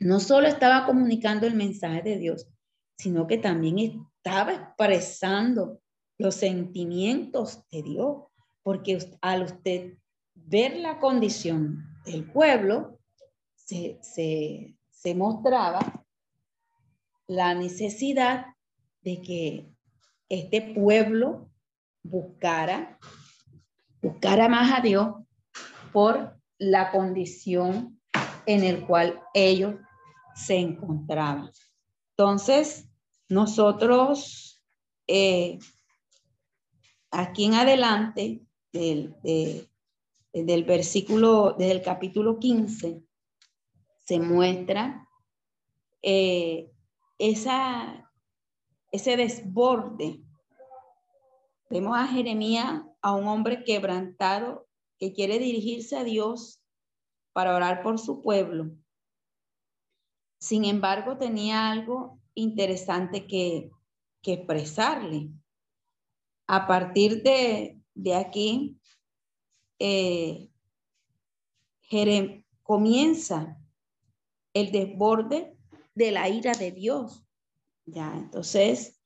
no 0.00 0.18
solo 0.18 0.48
estaba 0.48 0.84
comunicando 0.84 1.46
el 1.46 1.54
mensaje 1.54 2.02
de 2.02 2.18
Dios, 2.18 2.48
sino 2.98 3.28
que 3.28 3.38
también 3.38 3.78
estaba 3.78 4.52
expresando 4.52 5.80
los 6.18 6.34
sentimientos 6.34 7.62
de 7.70 7.84
Dios, 7.84 8.31
porque 8.62 8.98
al 9.20 9.42
usted 9.42 9.98
ver 10.34 10.76
la 10.76 10.98
condición 10.98 11.84
del 12.04 12.24
pueblo, 12.30 12.98
se, 13.54 13.98
se 14.02 15.14
mostraba 15.14 16.04
la 17.26 17.54
necesidad 17.54 18.46
de 19.00 19.20
que 19.20 19.72
este 20.28 20.60
pueblo 20.74 21.50
buscara, 22.02 22.98
buscara 24.00 24.48
más 24.48 24.78
a 24.78 24.82
Dios 24.82 25.14
por 25.92 26.36
la 26.58 26.90
condición 26.90 28.00
en 28.46 28.64
el 28.64 28.86
cual 28.86 29.20
ellos 29.34 29.74
se 30.34 30.56
encontraban. 30.56 31.50
Entonces, 32.16 32.88
nosotros, 33.28 34.62
eh, 35.06 35.58
aquí 37.10 37.46
en 37.46 37.54
adelante, 37.54 38.42
del, 38.72 39.14
del 40.32 40.64
versículo, 40.64 41.52
del 41.52 41.82
capítulo 41.82 42.38
15, 42.38 43.02
se 44.04 44.20
muestra 44.20 45.08
eh, 46.02 46.72
esa, 47.18 48.10
ese 48.90 49.16
desborde. 49.16 50.20
Vemos 51.70 51.96
a 51.96 52.06
Jeremías, 52.06 52.82
a 53.00 53.14
un 53.14 53.26
hombre 53.28 53.64
quebrantado 53.64 54.66
que 54.98 55.12
quiere 55.12 55.38
dirigirse 55.38 55.96
a 55.96 56.04
Dios 56.04 56.62
para 57.32 57.54
orar 57.54 57.82
por 57.82 57.98
su 57.98 58.20
pueblo. 58.22 58.72
Sin 60.38 60.64
embargo, 60.64 61.18
tenía 61.18 61.70
algo 61.70 62.20
interesante 62.34 63.26
que, 63.26 63.70
expresarle. 64.24 65.30
A 66.46 66.66
partir 66.68 67.22
de, 67.24 67.81
aquí, 68.14 68.78
eh, 69.78 70.50
comienza 72.62 73.58
el 74.54 74.72
desborde 74.72 75.56
de 75.94 76.10
la 76.10 76.28
ira 76.28 76.52
de 76.52 76.72
Dios. 76.72 77.26
Ya, 77.84 78.12
entonces, 78.16 79.00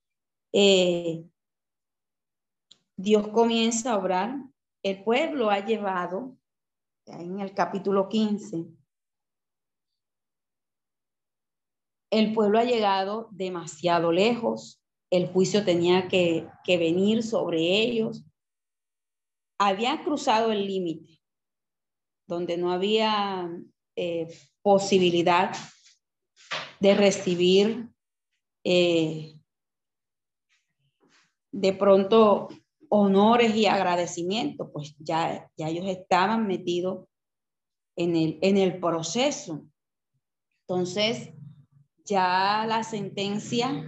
eh, 0.53 1.25
Dios 2.96 3.29
comienza 3.29 3.92
a 3.92 3.99
obrar. 3.99 4.37
El 4.83 5.03
pueblo 5.03 5.51
ha 5.51 5.64
llevado, 5.64 6.37
en 7.07 7.40
el 7.40 7.55
capítulo 7.55 8.09
15, 8.09 8.66
el 12.11 12.33
pueblo 12.33 12.59
ha 12.59 12.64
llegado 12.64 13.29
demasiado 13.33 14.12
lejos, 14.12 14.81
el 15.11 15.29
juicio 15.29 15.64
tenía 15.64 16.09
que, 16.09 16.49
venir 16.66 17.22
sobre 17.22 17.81
ellos, 17.81 18.25
había 19.59 20.03
cruzado 20.05 20.53
el 20.53 20.66
límite, 20.66 21.21
donde 22.27 22.57
no 22.57 22.73
había 22.73 23.51
eh, 23.97 24.29
posibilidad 24.62 25.57
de 26.81 26.95
recibir 26.95 27.88
eh, 28.64 29.35
de 31.53 31.73
pronto 31.73 32.49
honores 32.88 33.55
y 33.55 33.66
agradecimientos, 33.66 34.69
pues 34.73 34.95
ya, 34.99 35.51
ya 35.57 35.69
ellos 35.69 35.87
estaban 35.87 36.47
metidos 36.47 37.09
en 37.97 38.14
el, 38.14 38.38
en 38.42 38.59
el 38.59 38.79
proceso. 38.79 39.66
Entonces, 40.62 41.33
ya 42.05 42.64
la 42.66 42.85
sentencia 42.85 43.85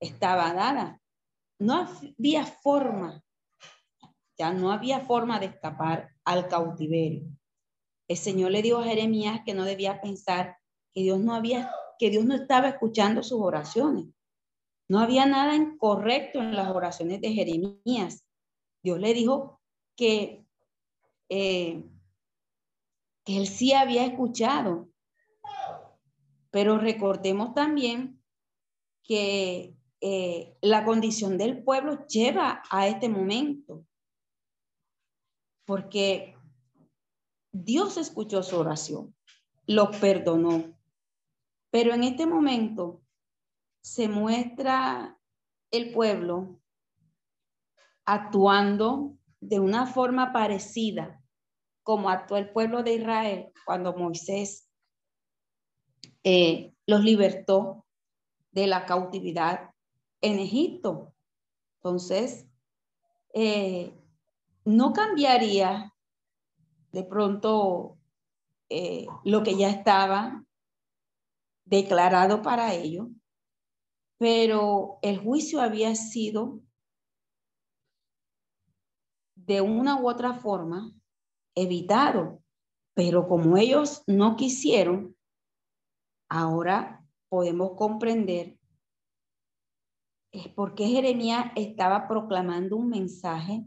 estaba 0.00 0.52
dada. 0.54 1.00
No 1.58 1.88
había 2.18 2.46
forma, 2.46 3.22
ya 4.38 4.52
no 4.52 4.70
había 4.70 5.00
forma 5.00 5.40
de 5.40 5.46
escapar 5.46 6.10
al 6.24 6.48
cautiverio. 6.48 7.28
El 8.06 8.16
Señor 8.16 8.52
le 8.52 8.62
dijo 8.62 8.78
a 8.78 8.84
Jeremías 8.84 9.40
que 9.44 9.54
no 9.54 9.64
debía 9.64 10.00
pensar 10.00 10.56
que 10.94 11.02
Dios 11.02 11.20
no 11.20 11.34
había, 11.34 11.70
que 11.98 12.10
Dios 12.10 12.24
no 12.24 12.34
estaba 12.34 12.68
escuchando 12.68 13.22
sus 13.22 13.40
oraciones. 13.40 14.06
No 14.88 15.00
había 15.00 15.26
nada 15.26 15.54
incorrecto 15.54 16.38
en 16.38 16.56
las 16.56 16.68
oraciones 16.74 17.20
de 17.20 17.32
Jeremías. 17.32 18.24
Dios 18.82 18.98
le 18.98 19.12
dijo 19.12 19.60
que, 19.96 20.46
eh, 21.28 21.84
que 23.24 23.36
él 23.36 23.46
sí 23.46 23.74
había 23.74 24.06
escuchado, 24.06 24.88
pero 26.50 26.78
recordemos 26.78 27.52
también 27.52 28.22
que 29.02 29.76
eh, 30.00 30.56
la 30.62 30.84
condición 30.84 31.36
del 31.36 31.62
pueblo 31.62 32.06
lleva 32.06 32.62
a 32.70 32.86
este 32.86 33.08
momento, 33.08 33.84
porque 35.68 36.34
Dios 37.52 37.98
escuchó 37.98 38.42
su 38.42 38.56
oración, 38.56 39.14
lo 39.66 39.90
perdonó, 39.90 40.74
pero 41.70 41.92
en 41.92 42.04
este 42.04 42.24
momento 42.24 43.02
se 43.82 44.08
muestra 44.08 45.20
el 45.70 45.92
pueblo 45.92 46.58
actuando 48.06 49.18
de 49.40 49.60
una 49.60 49.84
forma 49.84 50.32
parecida 50.32 51.22
como 51.82 52.08
actuó 52.08 52.38
el 52.38 52.50
pueblo 52.50 52.82
de 52.82 52.94
Israel 52.94 53.52
cuando 53.66 53.94
Moisés 53.94 54.70
eh, 56.24 56.72
los 56.86 57.04
libertó 57.04 57.84
de 58.52 58.68
la 58.68 58.86
cautividad 58.86 59.74
en 60.22 60.38
Egipto. 60.38 61.14
Entonces, 61.76 62.48
eh, 63.34 63.92
no 64.68 64.92
cambiaría 64.92 65.94
de 66.92 67.02
pronto 67.02 67.98
eh, 68.68 69.06
lo 69.24 69.42
que 69.42 69.56
ya 69.56 69.70
estaba 69.70 70.44
declarado 71.64 72.42
para 72.42 72.74
ello, 72.74 73.08
pero 74.18 74.98
el 75.00 75.18
juicio 75.18 75.62
había 75.62 75.94
sido 75.94 76.60
de 79.36 79.62
una 79.62 79.96
u 79.96 80.06
otra 80.06 80.34
forma 80.34 80.92
evitado, 81.54 82.42
pero 82.92 83.26
como 83.26 83.56
ellos 83.56 84.02
no 84.06 84.36
quisieron, 84.36 85.16
ahora 86.28 87.06
podemos 87.30 87.72
comprender 87.74 88.58
es 90.30 90.46
porque 90.48 90.86
Jeremías 90.86 91.52
estaba 91.56 92.06
proclamando 92.06 92.76
un 92.76 92.90
mensaje 92.90 93.64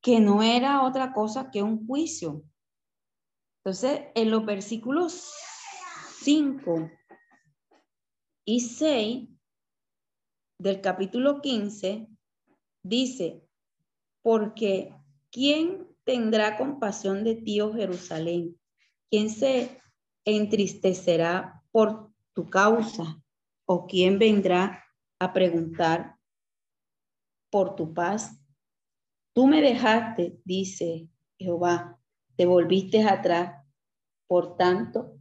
que 0.00 0.20
no 0.20 0.42
era 0.42 0.82
otra 0.82 1.12
cosa 1.12 1.50
que 1.50 1.62
un 1.62 1.86
juicio. 1.86 2.42
Entonces, 3.58 4.08
en 4.14 4.30
los 4.30 4.44
versículos 4.46 5.30
5 6.22 6.90
y 8.46 8.60
6 8.60 9.28
del 10.58 10.80
capítulo 10.80 11.40
15, 11.40 12.08
dice, 12.82 13.46
porque 14.22 14.94
¿quién 15.30 15.88
tendrá 16.04 16.56
compasión 16.56 17.22
de 17.24 17.36
ti, 17.36 17.60
oh 17.60 17.74
Jerusalén? 17.74 18.58
¿Quién 19.10 19.28
se 19.28 19.80
entristecerá 20.24 21.62
por 21.70 22.10
tu 22.34 22.48
causa? 22.48 23.22
¿O 23.66 23.86
quién 23.86 24.18
vendrá 24.18 24.84
a 25.18 25.32
preguntar 25.32 26.16
por 27.50 27.76
tu 27.76 27.92
paz? 27.92 28.39
Tú 29.40 29.46
me 29.46 29.62
dejaste, 29.62 30.38
dice 30.44 31.08
Jehová, 31.38 31.98
te 32.36 32.44
volviste 32.44 33.02
atrás. 33.02 33.64
Por 34.26 34.58
tanto, 34.58 35.16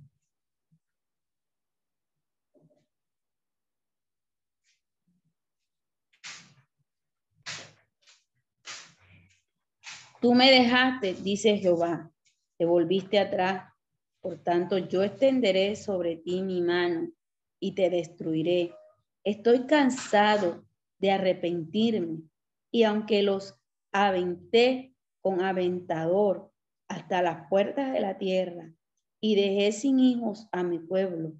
Tú 10.19 10.33
me 10.33 10.51
dejaste, 10.51 11.13
dice 11.13 11.57
Jehová, 11.57 12.11
te 12.57 12.65
volviste 12.65 13.19
atrás. 13.19 13.71
Por 14.19 14.43
tanto, 14.43 14.77
yo 14.79 15.01
extenderé 15.01 15.77
sobre 15.77 16.17
ti 16.17 16.41
mi 16.41 16.59
mano 16.59 17.09
y 17.57 17.73
te 17.73 17.89
destruiré. 17.89 18.75
Estoy 19.23 19.65
cansado 19.65 20.65
de 20.97 21.11
arrepentirme 21.11 22.23
y 22.69 22.83
aunque 22.83 23.23
los 23.23 23.58
aventé 23.91 24.93
con 25.21 25.41
aventador 25.41 26.51
hasta 26.87 27.21
las 27.21 27.47
puertas 27.49 27.91
de 27.91 27.99
la 27.99 28.17
tierra 28.17 28.73
y 29.21 29.35
dejé 29.35 29.71
sin 29.71 29.99
hijos 29.99 30.47
a 30.51 30.63
mi 30.63 30.79
pueblo 30.79 31.33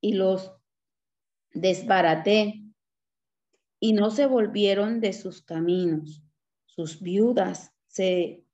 y 0.00 0.14
los 0.14 0.52
desbaraté 1.52 2.64
y 3.78 3.92
no 3.92 4.10
se 4.10 4.26
volvieron 4.26 5.00
de 5.00 5.12
sus 5.12 5.42
caminos. 5.42 6.22
Sus 6.66 7.00
viudas 7.00 7.72
se, 7.86 8.44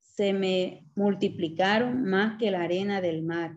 se 0.00 0.32
me 0.32 0.86
multiplicaron 0.94 2.04
más 2.04 2.38
que 2.38 2.50
la 2.50 2.62
arena 2.62 3.00
del 3.00 3.22
mar. 3.22 3.56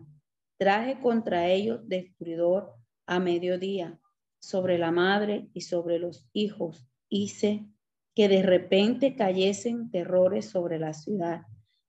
Traje 0.58 1.00
contra 1.00 1.48
ellos 1.48 1.80
destruidor 1.88 2.74
a 3.06 3.20
mediodía 3.20 4.00
sobre 4.40 4.78
la 4.78 4.90
madre 4.90 5.48
y 5.52 5.62
sobre 5.62 5.98
los 5.98 6.26
hijos. 6.32 6.86
Hice 7.08 7.66
que 8.18 8.28
de 8.28 8.42
repente 8.42 9.14
cayesen 9.14 9.92
terrores 9.92 10.50
sobre 10.50 10.80
la 10.80 10.92
ciudad. 10.92 11.42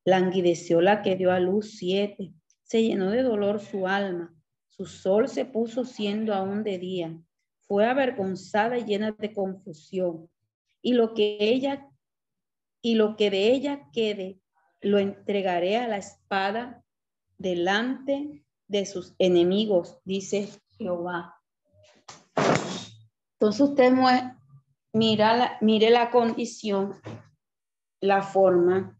Languideció 0.05 0.79
la 0.79 1.01
que 1.01 1.15
dio 1.15 1.31
a 1.31 1.39
luz 1.39 1.75
siete. 1.75 2.35
Se 2.61 2.83
llenó 2.83 3.09
de 3.09 3.23
dolor 3.23 3.59
su 3.59 3.87
alma. 3.87 4.31
Su 4.67 4.85
sol 4.85 5.27
se 5.27 5.45
puso 5.45 5.85
siendo 5.85 6.35
aún 6.35 6.63
de 6.63 6.77
día. 6.77 7.19
Fue 7.61 7.87
avergonzada 7.87 8.77
y 8.77 8.85
llena 8.85 9.11
de 9.11 9.33
confusión. 9.33 10.29
Y 10.83 10.93
lo 10.93 11.15
que 11.15 11.37
ella 11.39 11.89
y 12.83 12.93
lo 12.93 13.15
que 13.15 13.31
de 13.31 13.51
ella 13.51 13.89
quede 13.91 14.39
lo 14.81 14.99
entregaré 14.99 15.77
a 15.77 15.87
la 15.87 15.97
espada 15.97 16.85
delante 17.39 18.45
de 18.67 18.85
sus 18.85 19.15
enemigos, 19.17 19.97
dice 20.05 20.47
Jehová. 20.77 21.41
Entonces 23.33 23.61
usted 23.61 23.91
mira 24.93 25.35
la, 25.35 25.57
mire 25.61 25.89
la 25.89 26.09
condición, 26.11 26.99
la 28.01 28.21
forma 28.21 28.97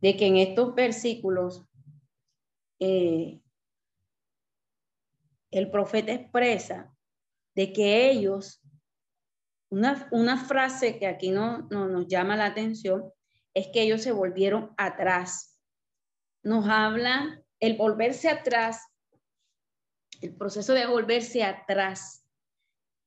de 0.00 0.16
que 0.16 0.26
en 0.26 0.36
estos 0.36 0.74
versículos 0.74 1.66
eh, 2.78 3.40
el 5.50 5.70
profeta 5.70 6.12
expresa 6.12 6.94
de 7.54 7.72
que 7.72 8.10
ellos, 8.10 8.62
una, 9.70 10.08
una 10.12 10.36
frase 10.36 10.98
que 10.98 11.06
aquí 11.06 11.30
no, 11.30 11.66
no 11.70 11.88
nos 11.88 12.06
llama 12.06 12.36
la 12.36 12.46
atención, 12.46 13.10
es 13.54 13.68
que 13.68 13.82
ellos 13.82 14.02
se 14.02 14.12
volvieron 14.12 14.74
atrás. 14.76 15.58
Nos 16.42 16.68
habla 16.68 17.42
el 17.58 17.76
volverse 17.78 18.28
atrás, 18.28 18.86
el 20.20 20.36
proceso 20.36 20.74
de 20.74 20.86
volverse 20.86 21.42
atrás 21.42 22.25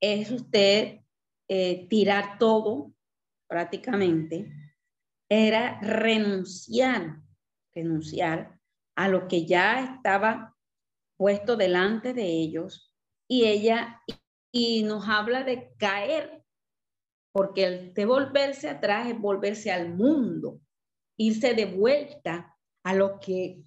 es 0.00 0.30
usted 0.30 1.00
eh, 1.48 1.86
tirar 1.88 2.38
todo 2.38 2.92
prácticamente, 3.48 4.52
era 5.28 5.80
renunciar, 5.80 7.20
renunciar 7.74 8.58
a 8.96 9.08
lo 9.08 9.28
que 9.28 9.46
ya 9.46 9.94
estaba 9.96 10.56
puesto 11.16 11.56
delante 11.56 12.14
de 12.14 12.24
ellos 12.24 12.94
y 13.28 13.44
ella 13.44 14.02
y 14.52 14.82
nos 14.82 15.08
habla 15.08 15.44
de 15.44 15.72
caer, 15.76 16.44
porque 17.32 17.64
el 17.64 17.94
de 17.94 18.04
volverse 18.04 18.68
atrás 18.68 19.08
es 19.08 19.18
volverse 19.18 19.70
al 19.70 19.94
mundo, 19.94 20.60
irse 21.16 21.54
de 21.54 21.66
vuelta 21.66 22.56
a 22.84 22.94
lo 22.94 23.20
que 23.20 23.62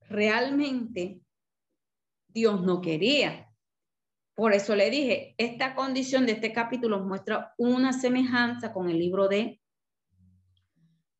realmente 0.00 1.20
Dios 2.28 2.62
no 2.62 2.80
quería. 2.80 3.47
Por 4.38 4.52
eso 4.52 4.76
le 4.76 4.88
dije, 4.88 5.34
esta 5.36 5.74
condición 5.74 6.24
de 6.24 6.30
este 6.30 6.52
capítulo 6.52 7.00
muestra 7.00 7.54
una 7.58 7.92
semejanza 7.92 8.72
con 8.72 8.88
el 8.88 8.96
libro 8.96 9.26
de 9.26 9.60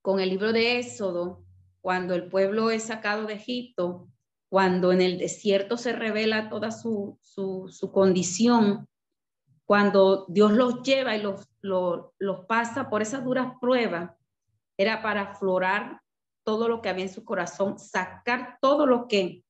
con 0.01 0.21
el 0.21 0.29
libro 0.29 0.53
de 0.53 0.79
Éxodo, 0.79 1.45
cuando 1.81 2.15
el 2.15 2.29
pueblo 2.29 2.71
es 2.71 2.85
sacado 2.85 3.27
de 3.27 3.35
Egipto, 3.35 4.09
cuando 4.49 4.93
en 4.93 5.01
el 5.01 5.19
desierto 5.19 5.77
se 5.77 5.93
revela 5.95 6.49
toda 6.49 6.71
su, 6.71 7.19
su, 7.21 7.91
condición, 7.93 8.87
cuando 9.65 10.25
Dios 10.29 10.53
los 10.53 10.85
lleva 10.85 11.17
y 11.17 11.21
los, 11.21 11.49
los, 11.61 12.47
pasa 12.47 12.89
por 12.89 13.03
esas 13.03 13.25
duras 13.25 13.55
pruebas, 13.61 14.13
era 14.77 15.03
para 15.03 15.33
aflorar 15.33 16.03
todo 16.45 16.69
lo 16.69 16.81
que 16.81 16.89
había 16.89 17.07
en 17.07 17.13
su 17.13 17.25
corazón, 17.25 17.81
sacar 17.81 18.59
todo 18.61 18.87
lo 18.87 19.09
que, 19.09 19.43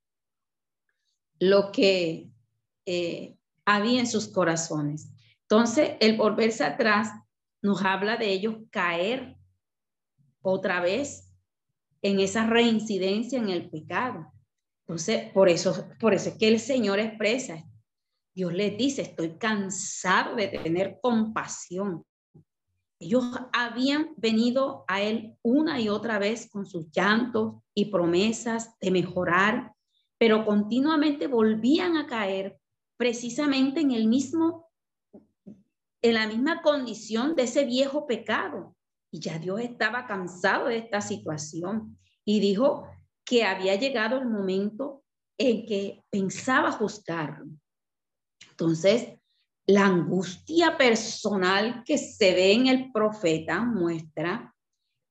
lo 1.38 1.70
que 1.70 2.30
eh, 2.86 3.37
había 3.68 4.00
en 4.00 4.06
sus 4.06 4.28
corazones. 4.28 5.10
Entonces, 5.42 5.90
el 6.00 6.16
volverse 6.16 6.64
atrás 6.64 7.12
nos 7.60 7.84
habla 7.84 8.16
de 8.16 8.32
ellos 8.32 8.56
caer 8.70 9.36
otra 10.40 10.80
vez 10.80 11.30
en 12.00 12.18
esa 12.18 12.46
reincidencia 12.46 13.38
en 13.38 13.50
el 13.50 13.68
pecado. 13.68 14.32
Entonces, 14.86 15.30
por 15.32 15.50
eso, 15.50 15.86
por 16.00 16.14
eso 16.14 16.30
es 16.30 16.38
que 16.38 16.48
el 16.48 16.60
Señor 16.60 16.98
expresa, 16.98 17.62
Dios 18.34 18.54
les 18.54 18.78
dice, 18.78 19.02
estoy 19.02 19.36
cansado 19.36 20.34
de 20.34 20.48
tener 20.48 20.98
compasión. 21.02 22.06
Ellos 22.98 23.24
habían 23.52 24.14
venido 24.16 24.84
a 24.88 25.02
Él 25.02 25.36
una 25.42 25.78
y 25.78 25.90
otra 25.90 26.18
vez 26.18 26.48
con 26.48 26.64
sus 26.64 26.90
llantos 26.90 27.56
y 27.74 27.86
promesas 27.86 28.78
de 28.80 28.90
mejorar, 28.90 29.74
pero 30.16 30.46
continuamente 30.46 31.26
volvían 31.26 31.98
a 31.98 32.06
caer 32.06 32.57
precisamente 32.98 33.80
en 33.80 33.92
el 33.92 34.06
mismo, 34.08 34.70
en 36.02 36.14
la 36.14 36.26
misma 36.26 36.60
condición 36.60 37.34
de 37.34 37.44
ese 37.44 37.64
viejo 37.64 38.06
pecado. 38.06 38.76
Y 39.10 39.20
ya 39.20 39.38
Dios 39.38 39.60
estaba 39.60 40.06
cansado 40.06 40.66
de 40.66 40.78
esta 40.78 41.00
situación 41.00 41.96
y 42.26 42.40
dijo 42.40 42.86
que 43.24 43.44
había 43.44 43.76
llegado 43.76 44.18
el 44.18 44.26
momento 44.26 45.02
en 45.38 45.64
que 45.64 46.04
pensaba 46.10 46.72
juzgarlo. 46.72 47.46
Entonces, 48.50 49.18
la 49.66 49.86
angustia 49.86 50.76
personal 50.76 51.84
que 51.84 51.96
se 51.96 52.34
ve 52.34 52.52
en 52.52 52.66
el 52.66 52.90
profeta 52.90 53.60
muestra 53.60 54.54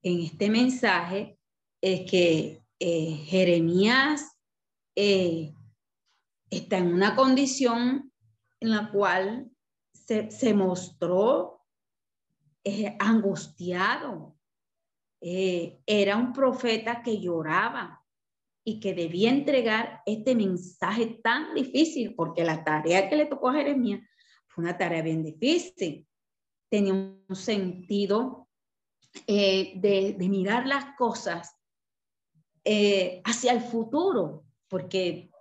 en 0.04 0.22
este 0.22 0.50
mensaje 0.50 1.40
es 1.82 2.10
que 2.10 2.62
eh, 2.80 3.12
Jeremías 3.26 4.38
eh, 4.96 5.54
está 6.50 6.78
en 6.78 6.94
una 6.94 7.16
condición 7.16 8.12
en 8.60 8.72
la 8.72 8.92
cual 8.92 9.52
se, 9.94 10.54
mostró 10.54 11.66
eh, 12.64 12.96
angustiado. 13.00 14.38
Eh, 15.20 15.82
era 15.86 16.16
un 16.16 16.32
profeta 16.32 17.02
que 17.02 17.20
lloraba 17.20 18.04
y 18.64 18.80
que 18.80 18.94
debía 18.94 19.30
entregar 19.30 20.02
este 20.06 20.36
mensaje 20.36 21.20
tan 21.24 21.54
difícil, 21.54 22.16
porque 22.16 22.44
la 22.44 22.64
tarea 22.64 23.10
que 23.10 23.16
le 23.16 23.26
tocó 23.26 23.50
a 23.50 23.54
Jeremías 23.54 24.02
fue 24.48 24.64
una 24.64 24.78
tarea 24.78 25.02
bien 25.02 25.24
difícil. 25.24 26.08
Tenía 26.70 26.94
un 26.94 27.36
sentido 27.36 28.48
eh, 29.26 29.74
de, 29.76 30.16
mirar 30.30 30.68
las 30.68 30.96
cosas 30.98 31.54
hacia 33.24 33.54
el 33.54 33.62
futuro, 33.62 34.44
porque 34.68 35.32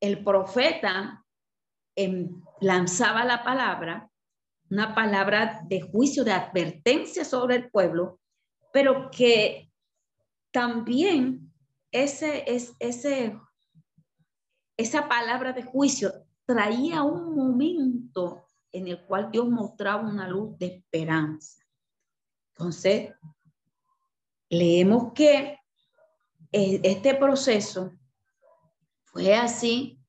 el 0.00 0.24
profeta 0.24 1.24
em, 1.94 2.42
lanzaba 2.60 3.24
la 3.24 3.44
palabra, 3.44 4.10
una 4.70 4.94
palabra 4.94 5.62
de 5.66 5.80
juicio, 5.80 6.24
de 6.24 6.32
advertencia 6.32 7.24
sobre 7.24 7.56
el 7.56 7.70
pueblo, 7.70 8.20
pero 8.72 9.10
que 9.10 9.70
también 10.50 11.52
ese, 11.90 12.44
esa 14.76 15.08
palabra 15.08 15.52
de 15.52 15.62
juicio 15.62 16.12
traía 16.46 17.02
un 17.02 17.34
momento 17.34 18.44
en 18.72 18.88
el 18.88 19.04
cual 19.04 19.30
Dios 19.30 19.48
mostraba 19.48 20.08
una 20.08 20.28
luz 20.28 20.56
de 20.58 20.66
esperanza. 20.66 21.62
Entonces, 22.54 23.12
leemos 24.48 25.12
que 25.12 25.58
eh, 26.52 26.80
este 26.82 27.14
proceso 27.14 27.92
fue 29.12 29.34
así 29.34 30.00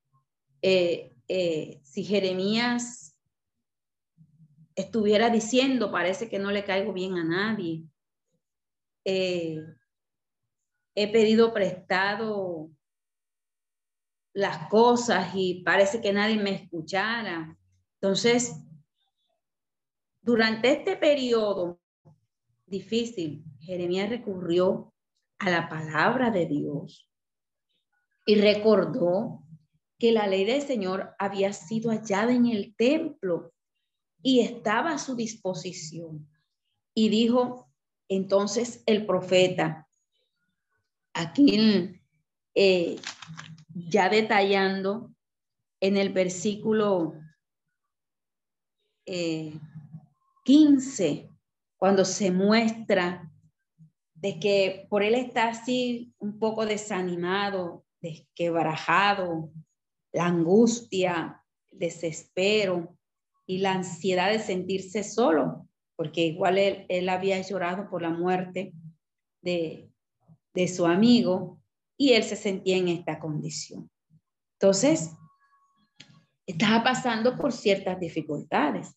eh, 0.62 1.16
eh, 1.28 1.80
si 1.84 2.04
Jeremías 2.04 3.18
estuviera 4.76 5.30
diciendo, 5.30 5.92
parece 5.92 6.30
que 6.30 6.40
no 6.40 6.52
le 6.52 6.64
caigo 6.64 6.94
bien 6.94 7.18
a 7.18 7.24
nadie. 7.24 7.84
Eh, 9.06 9.58
he 10.96 11.12
pedido 11.12 11.54
prestado 11.54 12.70
las 14.34 14.70
cosas 14.70 15.32
y 15.34 15.64
parece 15.64 16.02
que 16.02 16.14
nadie 16.14 16.38
me 16.38 16.52
escuchara. 16.52 17.58
Entonces, 18.00 18.56
durante 20.22 20.72
este 20.72 20.96
periodo 20.96 21.80
difícil, 22.66 23.44
Jeremías 23.60 24.10
recurrió 24.10 24.94
a 25.40 25.50
la 25.50 25.68
palabra 25.68 26.30
de 26.30 26.46
Dios 26.46 27.11
y 28.32 28.36
recordó 28.36 29.44
que 30.00 30.13
la 30.13 30.26
ley 30.26 30.46
del 30.46 30.62
Señor 30.62 31.13
había 31.20 31.52
sido 31.52 31.91
hallada 31.91 32.32
en 32.32 32.46
el 32.46 32.74
templo 32.78 33.52
y 34.24 34.39
estaba 34.39 34.91
a 34.91 34.98
su 34.98 35.17
disposición. 35.17 36.30
Y 36.94 37.10
dijo 37.10 37.70
entonces 38.08 38.84
el 38.86 39.06
profeta, 39.06 39.86
aquí 41.12 42.00
eh, 42.56 43.02
ya 43.67 44.08
detallando 44.08 45.13
en 45.82 45.98
el 45.98 46.13
versículo 46.13 47.15
15, 49.04 51.06
eh, 51.06 51.30
cuando 51.76 52.06
se 52.06 52.32
muestra 52.32 53.30
de 54.13 54.39
que 54.39 54.88
por 54.89 55.04
él 55.04 55.15
está 55.15 55.50
así 55.50 56.13
un 56.17 56.39
poco 56.39 56.65
desanimado, 56.65 57.84
desquebrajado, 58.02 59.52
la 60.12 60.26
angustia, 60.26 61.44
el 61.72 61.80
desespero 61.80 62.98
y 63.46 63.60
la 63.60 63.74
ansiedad 63.74 64.32
de 64.32 64.40
sentirse 64.40 65.04
solo, 65.04 65.68
porque 65.96 66.26
igual 66.26 66.58
él, 66.58 67.10
había 67.10 67.42
llorado 67.42 67.90
por 67.90 68.02
la 68.02 68.10
muerte 68.10 68.74
de, 69.42 69.90
de 70.54 70.68
su 70.68 70.86
amigo 70.86 71.60
y 71.98 72.14
él 72.14 72.24
se 72.24 72.36
sentía 72.36 72.78
en 72.78 72.88
esta 72.88 73.20
condición. 73.20 73.90
Entonces, 74.60 75.12
estaba 76.46 76.84
pasando 76.84 77.38
por 77.38 77.52
ciertas 77.52 78.00
dificultades, 78.00 78.96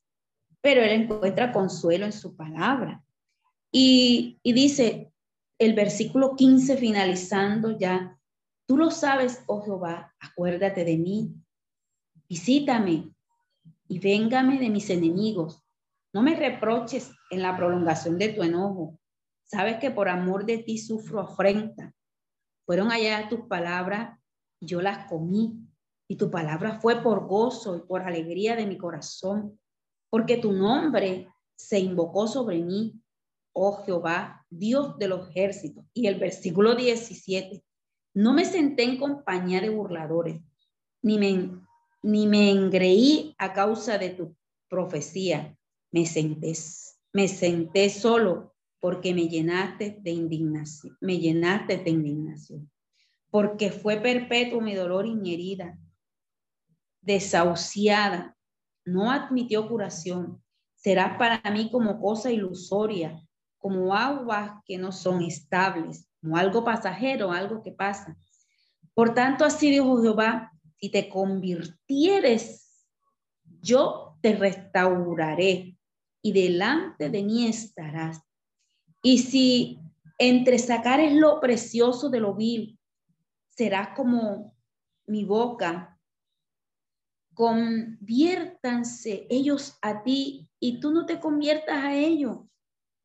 pero 0.61 0.83
él 0.83 1.03
encuentra 1.03 1.53
consuelo 1.53 2.07
en 2.07 2.13
su 2.13 2.37
palabra. 2.37 3.05
Y, 3.71 4.39
y 4.43 4.53
dice 4.53 5.13
el 5.59 5.75
versículo 5.75 6.35
15 6.37 6.77
finalizando 6.77 7.79
ya, 7.79 8.19
Tú 8.67 8.77
lo 8.79 8.91
sabes, 8.91 9.43
oh 9.47 9.63
Jehová, 9.63 10.15
acuérdate 10.19 10.85
de 10.85 10.97
mí, 10.97 11.35
visítame 12.29 13.15
y 13.89 13.99
véngame 13.99 14.59
de 14.59 14.71
mis 14.71 14.89
enemigos. 14.89 15.63
No 16.13 16.23
me 16.23 16.35
reproches 16.35 17.11
en 17.31 17.43
la 17.43 17.57
prolongación 17.57 18.19
de 18.19 18.31
tu 18.31 18.43
enojo. 18.43 18.99
Sabes 19.45 19.79
que 19.79 19.91
por 19.91 20.09
amor 20.09 20.47
de 20.47 20.59
ti 20.59 20.79
sufro 20.79 21.21
afrenta. 21.21 21.95
Fueron 22.65 22.91
allá 22.91 23.29
tus 23.29 23.41
palabras 23.41 24.19
y 24.61 24.67
yo 24.67 24.81
las 24.81 25.07
comí. 25.09 25.59
Y 26.09 26.17
tu 26.17 26.31
palabra 26.31 26.81
fue 26.81 27.03
por 27.03 27.27
gozo 27.27 27.77
y 27.77 27.81
por 27.81 28.03
alegría 28.03 28.57
de 28.57 28.67
mi 28.67 28.79
corazón, 28.79 29.59
porque 30.11 30.37
tu 30.37 30.53
nombre 30.53 31.29
se 31.57 31.79
invocó 31.79 32.27
sobre 32.29 32.63
mí, 32.63 33.01
oh 33.55 33.83
Jehová, 33.85 34.45
Dios 34.51 34.99
de 34.99 35.09
los 35.09 35.29
ejércitos. 35.31 35.85
Y 35.95 36.07
el 36.07 36.19
versículo 36.19 36.75
17, 36.75 37.65
no 38.15 38.33
me 38.33 38.45
senté 38.45 38.85
en 38.85 38.97
compañía 38.97 39.61
de 39.61 39.71
burladores, 39.71 40.41
ni 41.03 41.19
me, 41.19 41.51
ni 42.03 42.27
me 42.27 42.51
engreí 42.51 43.35
a 43.39 43.53
causa 43.53 43.99
de 43.99 44.11
tu 44.11 44.37
profecía. 44.69 45.59
Me 45.91 46.07
senté, 46.07 46.53
me 47.13 47.29
senté 47.29 47.91
solo 47.91 48.55
porque 48.81 49.13
me 49.15 49.29
llenaste 49.29 49.99
de 50.01 50.11
indignación, 50.13 50.97
me 51.01 51.19
llenaste 51.19 51.79
de 51.79 51.91
indignación. 51.91 52.71
Porque 53.31 53.71
fue 53.71 53.97
perpetuo 53.97 54.61
mi 54.61 54.75
dolor 54.75 55.07
y 55.07 55.15
mi 55.17 55.35
herida, 55.35 55.77
desahuciada, 57.01 58.37
no 58.85 59.11
admitió 59.11 59.69
curación. 59.69 60.41
Será 60.77 61.19
para 61.19 61.51
mí 61.51 61.71
como 61.71 62.01
cosa 62.01 62.31
ilusoria, 62.31 63.21
como 63.59 63.95
aguas 63.95 64.53
que 64.67 64.79
no 64.79 64.93
son 64.93 65.23
estables 65.23 66.09
como 66.25 66.39
algo 66.39 66.65
pasajero, 66.65 67.33
algo 67.33 67.63
que 67.63 67.71
pasa. 67.71 68.17
Por 68.95 69.13
tanto, 69.13 69.45
así 69.45 69.71
dijo 69.71 70.01
Jehová, 70.01 70.51
si 70.81 70.89
te 70.89 71.11
convirtieres, 71.11 72.89
yo 73.61 74.17
te 74.23 74.35
restauraré 74.35 75.77
y 76.23 76.33
delante 76.33 77.11
de 77.11 77.23
mí 77.23 77.47
estarás. 77.47 78.23
Y 79.03 79.19
si 79.19 79.79
entre 80.17 80.59
sacares 80.59 81.13
lo 81.13 81.41
precioso 81.41 82.09
de 82.09 82.21
lo 82.21 82.35
vil, 82.35 82.79
serás 83.51 83.95
como 83.95 84.57
mi 85.07 85.25
boca. 85.25 86.01
Conviértanse 87.35 89.27
ellos 89.29 89.77
a 89.83 90.03
ti 90.03 90.49
y 90.59 90.81
tú 90.81 90.91
no 90.91 91.05
te 91.05 91.21
conviertas 91.21 91.85
a 91.85 91.95
ellos 91.95 92.39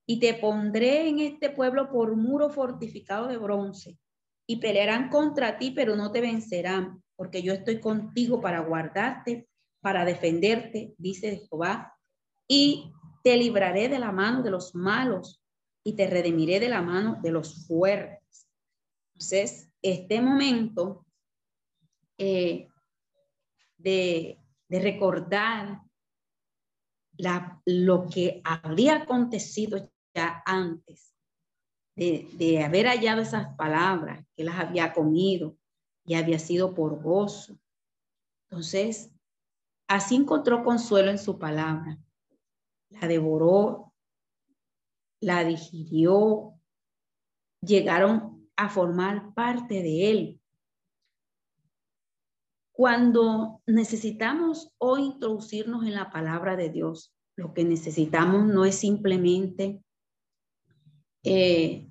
y 0.09 0.19
te 0.19 0.33
pondré 0.33 1.07
en 1.07 1.19
este 1.19 1.51
pueblo 1.51 1.91
por 1.91 2.15
muro 2.15 2.49
fortificado 2.49 3.27
de 3.27 3.37
bronce, 3.37 3.99
y 4.47 4.55
pelearán 4.55 5.09
contra 5.09 5.59
ti, 5.59 5.69
pero 5.69 5.95
no 5.95 6.11
te 6.11 6.19
vencerán, 6.19 7.03
porque 7.15 7.43
yo 7.43 7.53
estoy 7.53 7.79
contigo 7.79 8.41
para 8.41 8.61
guardarte, 8.61 9.47
para 9.81 10.05
defenderte, 10.05 10.95
dice 10.97 11.47
Jehová, 11.47 11.93
y 12.47 12.91
te 13.23 13.37
libraré 13.37 13.87
de 13.87 13.99
la 13.99 14.11
mano 14.11 14.41
de 14.41 14.49
los 14.49 14.73
malos, 14.73 15.43
y 15.83 15.93
te 15.93 16.07
redimiré 16.07 16.59
de 16.59 16.69
la 16.69 16.81
mano 16.81 17.19
de 17.21 17.29
los 17.29 17.67
fuertes. 17.67 18.47
Entonces, 19.13 19.69
este 19.83 20.21
momento 20.21 21.05
eh, 22.17 22.67
de, 23.77 24.39
de 24.69 24.79
recordar 24.79 25.83
la, 27.15 27.61
lo 27.63 28.07
que 28.07 28.41
había 28.43 29.03
acontecido 29.03 29.91
ya 30.13 30.41
antes 30.45 31.13
de, 31.99 32.63
haber 32.63 32.87
hallado 32.87 33.21
esas 33.21 33.55
palabras, 33.55 34.25
que 34.35 34.43
las 34.43 34.57
había 34.59 34.93
comido 34.93 35.57
y 36.05 36.15
había 36.15 36.39
sido 36.39 36.73
por 36.73 37.01
gozo. 37.01 37.59
Entonces, 38.49 39.11
así 39.87 40.15
encontró 40.15 40.63
consuelo 40.63 41.11
en 41.11 41.19
su 41.19 41.37
palabra. 41.37 41.97
La 42.89 43.07
devoró, 43.07 43.93
la 45.21 45.43
digirió, 45.43 46.53
llegaron 47.61 48.49
a 48.55 48.69
formar 48.69 49.33
parte 49.33 49.83
de 49.83 50.11
él. 50.11 50.41
Cuando 52.71 53.61
necesitamos 53.67 54.73
hoy 54.77 55.03
introducirnos 55.03 55.83
en 55.83 55.95
la 55.95 56.09
palabra 56.09 56.55
de 56.55 56.69
Dios, 56.69 57.13
lo 57.35 57.53
que 57.53 57.65
necesitamos 57.65 58.45
no 58.45 58.63
es 58.63 58.75
simplemente 58.75 59.83
eh, 61.23 61.89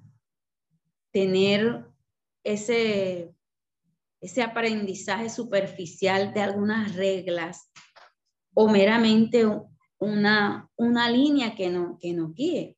tener 1.13 1.87
ese, 2.45 3.35
ese 4.21 4.43
aprendizaje 4.43 5.31
superficial 5.31 6.33
de 6.33 6.41
algunas 6.41 6.95
reglas 6.95 7.71
o 8.55 8.69
meramente 8.69 9.47
una, 9.99 10.71
una 10.77 11.11
línea 11.11 11.55
que, 11.55 11.71
no, 11.71 11.99
que 12.01 12.13
nos 12.13 12.35
guíe. 12.35 12.77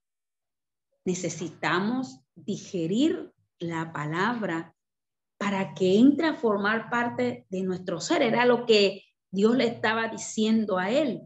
Necesitamos 1.04 2.20
digerir 2.34 3.32
la 3.58 3.92
palabra 3.92 4.74
para 5.38 5.72
que 5.74 5.98
entre 5.98 6.26
a 6.26 6.34
formar 6.34 6.90
parte 6.90 7.46
de 7.48 7.62
nuestro 7.62 8.00
ser. 8.00 8.22
Era 8.22 8.44
lo 8.44 8.66
que 8.66 9.04
Dios 9.30 9.56
le 9.56 9.66
estaba 9.66 10.08
diciendo 10.08 10.78
a 10.78 10.90
él. 10.90 11.22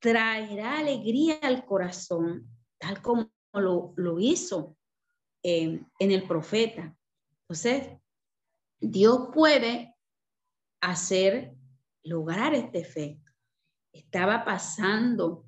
Traerá 0.00 0.78
alegría 0.78 1.38
al 1.42 1.66
corazón, 1.66 2.48
tal 2.78 3.02
como 3.02 3.33
lo, 3.60 4.18
hizo 4.18 4.76
eh, 5.42 5.82
en 5.98 6.10
el 6.10 6.26
profeta. 6.26 6.96
Entonces, 7.42 7.98
Dios 8.80 9.28
puede 9.32 9.94
hacer, 10.80 11.54
lograr 12.02 12.54
este 12.54 12.80
efecto. 12.80 13.32
Estaba 13.92 14.44
pasando 14.44 15.46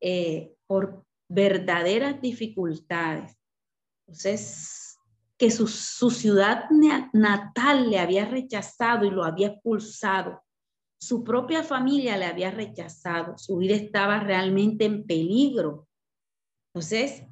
eh, 0.00 0.54
por 0.66 1.04
verdaderas 1.28 2.20
dificultades. 2.20 3.36
Entonces, 4.06 4.98
que 5.38 5.50
su, 5.50 5.66
su 5.66 6.10
ciudad 6.10 6.64
natal 7.12 7.90
le 7.90 7.98
había 7.98 8.24
rechazado 8.24 9.04
y 9.04 9.10
lo 9.10 9.24
había 9.24 9.48
expulsado. 9.48 10.42
Su 11.00 11.24
propia 11.24 11.64
familia 11.64 12.16
le 12.16 12.26
había 12.26 12.50
rechazado. 12.50 13.36
Su 13.36 13.56
vida 13.56 13.74
estaba 13.74 14.20
realmente 14.20 14.84
en 14.84 15.04
peligro. 15.04 15.88
Entonces, 16.72 17.26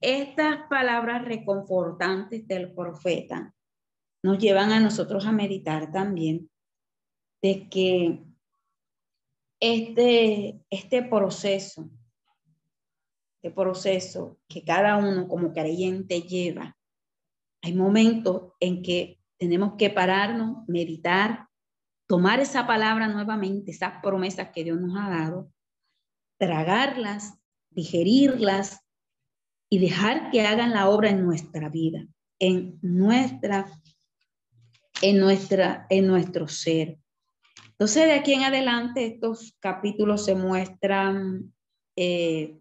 estas 0.00 0.66
palabras 0.68 1.24
reconfortantes 1.24 2.46
del 2.46 2.72
profeta 2.72 3.54
nos 4.22 4.38
llevan 4.38 4.72
a 4.72 4.80
nosotros 4.80 5.26
a 5.26 5.32
meditar 5.32 5.92
también 5.92 6.50
de 7.42 7.68
que 7.68 8.22
este, 9.60 10.60
este 10.70 11.02
proceso, 11.02 11.90
este 13.36 13.54
proceso 13.54 14.38
que 14.48 14.64
cada 14.64 14.96
uno 14.96 15.28
como 15.28 15.52
creyente 15.52 16.22
lleva, 16.22 16.76
hay 17.62 17.74
momentos 17.74 18.52
en 18.58 18.82
que 18.82 19.20
tenemos 19.38 19.74
que 19.76 19.90
pararnos, 19.90 20.66
meditar, 20.66 21.48
tomar 22.06 22.40
esa 22.40 22.66
palabra 22.66 23.08
nuevamente, 23.08 23.70
esas 23.70 24.02
promesas 24.02 24.50
que 24.50 24.64
Dios 24.64 24.80
nos 24.80 24.96
ha 24.96 25.10
dado, 25.10 25.52
tragarlas, 26.38 27.38
digerirlas 27.70 28.80
y 29.70 29.78
dejar 29.78 30.30
que 30.30 30.42
hagan 30.42 30.72
la 30.72 30.88
obra 30.88 31.10
en 31.10 31.24
nuestra 31.24 31.68
vida, 31.68 32.06
en 32.38 32.78
nuestra 32.82 33.66
en, 35.02 35.18
nuestra, 35.18 35.86
en 35.88 36.06
nuestro 36.06 36.48
ser. 36.48 36.98
Entonces, 37.70 38.06
de 38.06 38.12
aquí 38.12 38.34
en 38.34 38.42
adelante, 38.42 39.06
estos 39.06 39.56
capítulos 39.58 40.24
se 40.24 40.34
muestran 40.34 41.54
eh, 41.96 42.58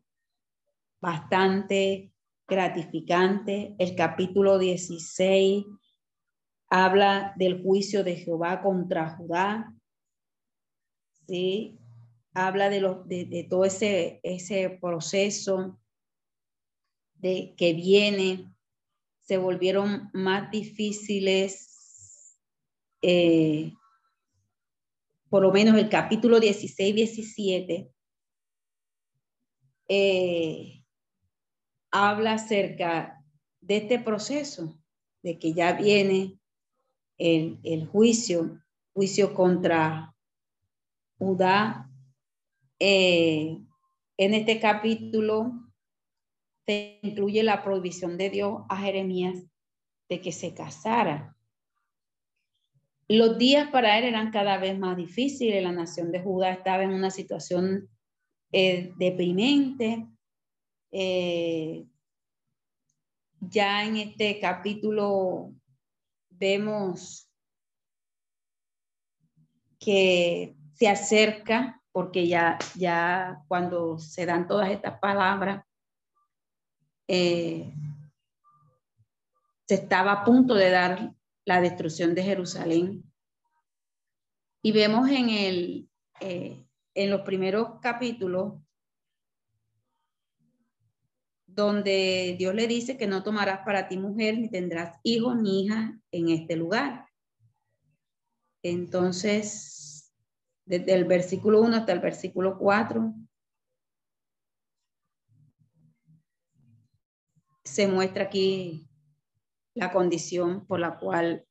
bastante 1.02 2.14
gratificantes. 2.48 3.72
El 3.78 3.96
capítulo 3.96 4.58
16 4.58 5.66
habla 6.70 7.34
del 7.36 7.62
juicio 7.62 8.04
de 8.04 8.16
Jehová 8.16 8.62
contra 8.62 9.16
Judá. 9.18 9.74
¿sí? 11.28 11.78
Habla 12.34 12.70
de, 12.70 12.80
lo, 12.80 13.04
de, 13.04 13.26
de 13.26 13.44
todo 13.44 13.66
ese, 13.66 14.20
ese 14.24 14.78
proceso 14.82 15.80
de, 17.20 17.54
que 17.58 17.74
viene. 17.74 18.54
Se 19.22 19.38
volvieron 19.38 20.10
más 20.14 20.50
difíciles 20.52 21.70
eh, 23.02 23.74
por 25.30 25.44
lo 25.44 25.52
menos 25.52 25.78
el 25.78 25.90
capítulo 25.90 26.40
16, 26.40 26.96
17, 26.96 27.92
eh, 29.88 30.84
habla 31.92 32.34
acerca 32.34 33.24
de 33.62 33.78
este 33.78 34.00
proceso, 34.00 34.82
de 35.22 35.38
que 35.38 35.54
ya 35.54 35.74
viene 35.74 36.40
el, 37.18 37.60
el 37.64 37.86
juicio, 37.88 38.60
juicio 38.94 39.34
contra 39.34 40.16
Judá. 41.18 41.86
Eh, 42.80 43.58
en 44.18 44.34
este 44.34 44.60
capítulo 44.60 45.69
se 46.70 47.00
incluye 47.02 47.42
la 47.42 47.64
prohibición 47.64 48.16
de 48.16 48.30
Dios 48.30 48.62
a 48.70 48.78
Jeremías 48.78 49.44
de 50.08 50.22
que 50.22 50.32
se 50.32 50.54
casara 50.54 51.36
los 53.10 53.40
días 53.40 53.72
para 53.72 53.98
él 53.98 54.06
eran 54.06 54.30
cada 54.30 54.58
vez 54.60 54.78
más 54.78 54.96
difíciles. 54.96 55.64
La 55.64 55.72
nación 55.72 56.12
de 56.12 56.22
Judá 56.22 56.52
estaba 56.52 56.84
en 56.84 56.92
una 56.92 57.10
situación 57.10 57.90
eh, 58.52 58.94
deprimente. 58.98 60.08
Eh, 60.92 61.88
ya 63.40 63.84
en 63.84 63.98
este 63.98 64.40
capítulo 64.40 65.52
vemos 66.30 67.28
que 69.80 70.56
se 70.76 70.88
acerca, 70.88 71.82
porque 71.92 72.28
ya, 72.28 72.60
ya 72.76 73.42
cuando 73.48 73.98
se 73.98 74.28
dan 74.28 74.48
todas 74.48 74.70
estas 74.70 75.00
palabras, 75.00 75.66
eh, 77.12 77.74
se 79.68 79.74
estaba 79.74 80.12
a 80.12 80.24
punto 80.24 80.54
de 80.54 80.70
dar 80.70 81.16
la 81.44 81.60
destrucción 81.60 82.14
de 82.14 82.22
Jerusalén. 82.22 83.04
Y 84.62 84.72
vemos 84.72 85.10
en, 85.10 85.30
el, 85.30 85.90
eh, 86.20 86.68
en 86.94 87.10
los 87.10 87.22
primeros 87.22 87.80
capítulos 87.82 88.62
donde 91.48 92.36
Dios 92.38 92.54
le 92.54 92.68
dice 92.68 92.96
que 92.96 93.08
no 93.08 93.24
tomarás 93.24 93.62
para 93.66 93.88
ti 93.88 93.98
mujer, 93.98 94.38
ni 94.38 94.50
tendrás 94.50 95.00
hijos 95.02 95.36
ni 95.36 95.64
hijas 95.64 95.92
en 96.12 96.30
este 96.30 96.56
lugar. 96.56 97.08
Entonces, 98.62 100.14
desde 100.64 100.94
el 100.94 101.06
versículo 101.06 101.62
1 101.62 101.76
hasta 101.76 101.92
el 101.92 102.02
versículo 102.02 102.60
4, 102.60 103.16
se 107.80 107.88
muestra 107.88 108.26
aquí 108.26 108.90
la 109.74 109.94
condición 109.94 110.68
por 110.68 110.82
la 110.82 111.00
cual 111.00 111.48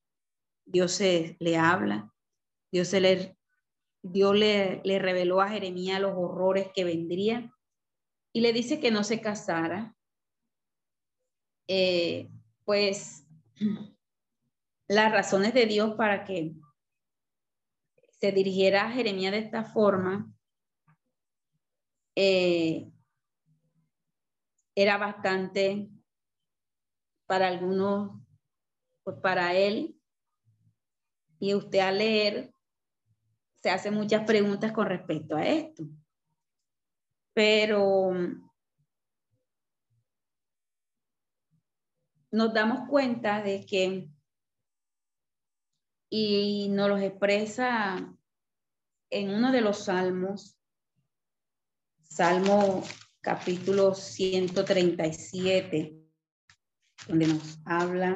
Dios 0.67 0.93
se, 0.93 1.39
le 1.41 1.57
habla. 1.57 2.13
Dios, 2.71 2.93
le 2.93 4.99
reveló 4.99 5.41
a 5.41 5.49
Jeremías 5.49 6.03
los 6.03 6.13
horrores 6.15 6.69
que 6.75 6.85
vendrían 6.85 7.51
y 8.35 8.43
le 8.43 8.53
dice 8.53 8.79
que 8.79 8.91
no 8.91 9.05
se 9.05 9.23
casara. 9.23 9.97
Eh, 11.67 12.29
pues 12.67 13.27
las 14.87 15.11
razones 15.11 15.55
de 15.55 15.65
Dios 15.65 15.95
para 15.95 16.27
que 16.27 16.53
se 18.21 18.33
dirigiera 18.33 18.85
a 18.85 18.93
Jeremías 18.93 19.33
de 19.33 19.39
esta 19.39 19.65
forma 19.65 20.31
eh, 22.17 22.93
era 24.75 24.99
bastante 24.99 25.89
para 27.29 27.47
algunos, 27.47 28.19
pues 29.05 29.19
para 29.21 29.55
él, 29.55 30.01
y 31.39 31.55
usted 31.55 31.81
al 31.81 31.99
leer 31.99 32.51
se 33.63 33.71
hace 33.71 33.91
muchas 33.91 34.25
preguntas 34.25 34.73
con 34.73 34.87
respecto 34.87 35.37
a 35.37 35.47
esto. 35.47 35.85
Pero 37.35 38.13
nos 42.31 42.55
damos 42.55 42.89
cuenta 42.89 43.43
de 43.43 43.67
que, 43.67 44.09
y 46.11 46.71
nos 46.71 46.89
lo 46.89 46.97
expresa 46.97 48.17
en 49.11 49.31
uno 49.31 49.53
de 49.53 49.61
los 49.61 49.85
salmos, 49.85 50.59
Salmo 52.05 52.83
capítulo 53.21 53.95
137, 53.95 55.98
donde 57.09 57.27
nos 57.27 57.59
habla 57.65 58.15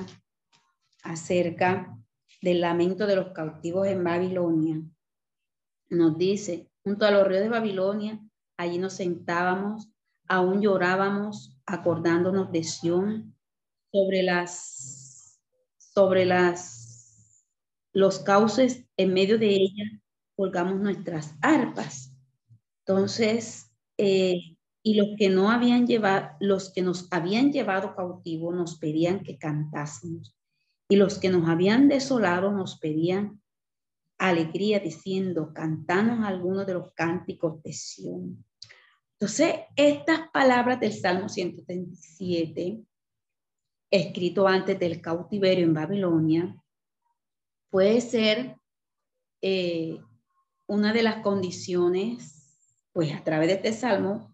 acerca 1.02 1.98
del 2.42 2.60
lamento 2.60 3.06
de 3.06 3.16
los 3.16 3.32
cautivos 3.32 3.86
en 3.88 4.04
Babilonia. 4.04 4.82
Nos 5.88 6.18
dice, 6.18 6.70
junto 6.84 7.06
a 7.06 7.10
los 7.10 7.26
ríos 7.26 7.42
de 7.42 7.48
Babilonia, 7.48 8.20
allí 8.56 8.78
nos 8.78 8.92
sentábamos, 8.92 9.88
aún 10.28 10.60
llorábamos, 10.60 11.58
acordándonos 11.66 12.52
de 12.52 12.64
Sión, 12.64 13.36
sobre 13.90 14.22
las, 14.22 15.40
sobre 15.78 16.24
las, 16.24 17.44
los 17.92 18.20
cauces 18.20 18.84
en 18.96 19.12
medio 19.12 19.38
de 19.38 19.48
ella, 19.48 19.84
colgamos 20.36 20.80
nuestras 20.80 21.34
arpas. 21.42 22.14
Entonces, 22.84 23.70
eh, 23.98 24.56
y 24.82 24.94
los 24.94 25.08
que 25.16 25.28
no 25.28 25.50
habían 25.50 25.86
llevado, 25.86 26.30
los 26.40 26.72
que 26.72 26.82
nos 26.82 27.08
habían 27.12 27.52
llevado 27.52 27.94
cautivo 27.94 28.52
nos 28.52 28.78
pedían 28.78 29.22
que 29.22 29.38
cantásemos 29.38 30.36
y 30.88 30.96
los 30.96 31.18
que 31.18 31.30
nos 31.30 31.48
habían 31.48 31.88
desolado 31.88 32.52
nos 32.52 32.78
pedían 32.78 33.40
alegría 34.18 34.78
diciendo, 34.78 35.52
cantanos 35.52 36.24
algunos 36.24 36.66
de 36.66 36.74
los 36.74 36.92
cánticos 36.92 37.62
de 37.62 37.72
Sión. 37.72 38.44
Entonces, 39.14 39.54
estas 39.76 40.28
palabras 40.32 40.80
del 40.80 40.92
Salmo 40.92 41.28
137, 41.28 42.82
escrito 43.90 44.46
antes 44.46 44.78
del 44.78 45.00
cautiverio 45.00 45.64
en 45.64 45.74
Babilonia, 45.74 46.56
puede 47.70 48.00
ser 48.00 48.56
eh, 49.40 49.98
una 50.66 50.92
de 50.92 51.02
las 51.02 51.22
condiciones, 51.22 52.78
pues 52.92 53.12
a 53.12 53.24
través 53.24 53.48
de 53.48 53.54
este 53.54 53.72
salmo, 53.72 54.31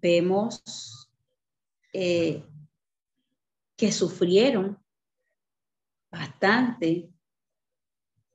vemos 0.00 1.10
eh, 1.92 2.44
que 3.76 3.92
sufrieron 3.92 4.78
bastante 6.10 7.10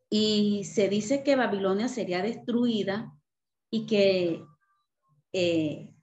y 0.10 0.64
se 0.66 0.90
dice 0.90 1.24
que 1.24 1.36
Babilonia 1.36 1.88
sería 1.88 2.22
destruida 2.22 3.14
y 3.70 3.86
que 3.86 4.46
eh, 5.34 5.94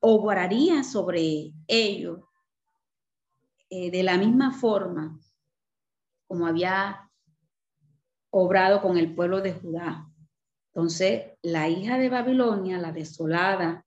obraría 0.00 0.84
sobre 0.84 1.52
ellos 1.66 2.20
eh, 3.70 3.90
de 3.90 4.02
la 4.02 4.18
misma 4.18 4.52
forma 4.52 5.18
como 6.28 6.46
había 6.46 7.10
obrado 8.30 8.82
con 8.82 8.98
el 8.98 9.14
pueblo 9.14 9.40
de 9.40 9.54
Judá. 9.54 10.06
Entonces, 10.68 11.27
la 11.42 11.68
hija 11.68 11.98
de 11.98 12.08
Babilonia, 12.08 12.78
la 12.78 12.92
desolada, 12.92 13.86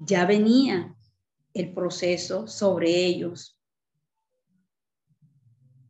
ya 0.00 0.26
venía 0.26 0.94
el 1.54 1.72
proceso 1.72 2.46
sobre 2.46 2.90
ellos. 3.06 3.60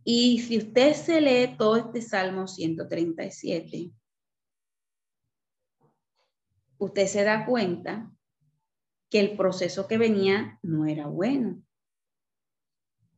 Y 0.05 0.41
si 0.41 0.59
usted 0.59 0.95
se 0.95 1.20
lee 1.20 1.57
todo 1.57 1.76
este 1.76 2.03
Salmo 2.03 2.47
137, 2.47 3.91
usted 6.78 7.07
se 7.07 7.24
da 7.24 7.47
cuenta 7.47 8.12
que 9.11 9.20
el 9.20 9.37
proceso 9.37 9.89
que 9.89 9.97
venía 9.97 10.59
no 10.62 10.87
era 10.87 11.07
bueno. 11.07 11.62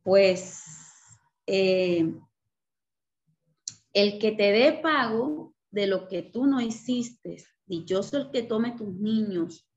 Pues 0.03 0.63
eh, 1.45 2.13
el 3.93 4.19
que 4.19 4.31
te 4.31 4.51
dé 4.51 4.73
pago 4.73 5.53
de 5.71 5.87
lo 5.87 6.07
que 6.07 6.21
tú 6.21 6.45
no 6.45 6.61
hiciste, 6.61 7.43
dichoso 7.65 8.17
el 8.17 8.31
que 8.31 8.43
tome 8.43 8.71
tus 8.77 8.93
niños 8.93 9.67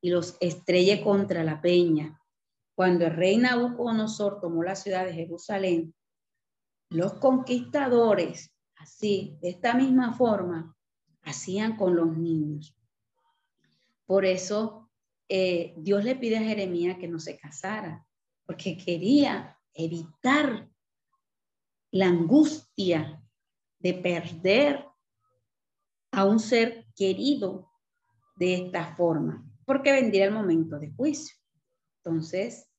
y 0.00 0.10
los 0.10 0.36
estrelle 0.40 1.02
contra 1.02 1.44
la 1.44 1.60
peña 1.60 2.20
cuando 2.80 3.04
el 3.04 3.14
rey 3.14 3.36
Nabucodonosor 3.36 4.40
tomó 4.40 4.62
la 4.62 4.74
ciudad 4.74 5.04
de 5.04 5.12
Jerusalén, 5.12 5.94
los 6.88 7.12
conquistadores, 7.12 8.54
así, 8.76 9.36
de 9.42 9.50
esta 9.50 9.74
misma 9.74 10.14
forma, 10.14 10.74
hacían 11.20 11.76
con 11.76 11.94
los 11.94 12.16
niños. 12.16 12.74
Por 14.06 14.24
eso 14.24 14.90
eh, 15.28 15.74
Dios 15.76 16.04
le 16.04 16.16
pide 16.16 16.38
a 16.38 16.42
Jeremías 16.42 16.96
que 16.96 17.06
no 17.06 17.18
se 17.18 17.36
casara, 17.36 18.06
porque 18.46 18.78
quería 18.78 19.58
evitar 19.74 20.66
la 21.90 22.06
angustia 22.06 23.19
de 23.80 23.94
perder 23.94 24.86
a 26.12 26.24
un 26.24 26.38
ser 26.38 26.86
querido 26.94 27.70
de 28.36 28.54
esta 28.54 28.94
forma, 28.94 29.44
porque 29.64 29.92
vendría 29.92 30.24
el 30.24 30.32
momento 30.32 30.78
de 30.78 30.90
juicio. 30.92 31.36
Entonces, 31.98 32.70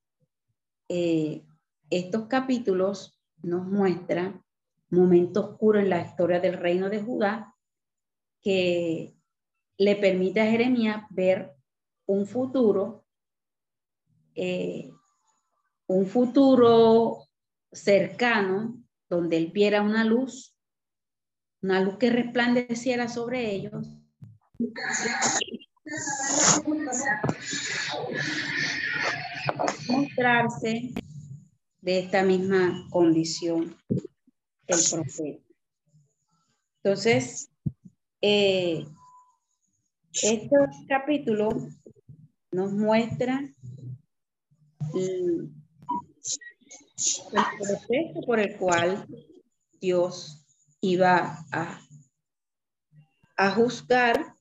eh, 0.90 1.46
estos 1.90 2.28
capítulos 2.28 3.20
nos 3.42 3.66
muestran 3.66 4.44
momento 4.90 5.52
oscuro 5.52 5.80
en 5.80 5.90
la 5.90 6.02
historia 6.02 6.40
del 6.40 6.58
reino 6.58 6.90
de 6.90 7.02
Judá 7.02 7.56
que 8.42 9.16
le 9.78 9.96
permite 9.96 10.42
a 10.42 10.50
Jeremías 10.50 11.04
ver 11.10 11.54
un 12.06 12.26
futuro, 12.26 13.06
eh, 14.36 14.90
un 15.88 16.06
futuro 16.06 17.28
cercano 17.72 18.84
donde 19.10 19.38
él 19.38 19.52
viera 19.54 19.82
una 19.82 20.04
luz, 20.04 20.51
una 21.62 21.80
luz 21.80 21.98
que 21.98 22.10
resplandeciera 22.10 23.08
sobre 23.08 23.54
ellos 23.54 23.88
mostrarse 29.88 30.94
de 31.82 32.00
esta 32.00 32.24
misma 32.24 32.88
condición 32.90 33.76
el 34.68 34.80
profeta. 34.90 35.44
Entonces, 36.84 37.50
eh, 38.22 38.86
estos 40.14 40.68
capítulos 40.88 41.54
nos 42.52 42.72
muestran 42.72 43.56
el, 44.94 45.52
proceso 47.58 48.22
por 48.26 48.40
el 48.40 48.58
cual 48.58 49.08
Dios 49.80 50.41
iba 50.82 51.46
a, 51.52 51.80
a 53.38 53.52
juzgar, 53.52 54.36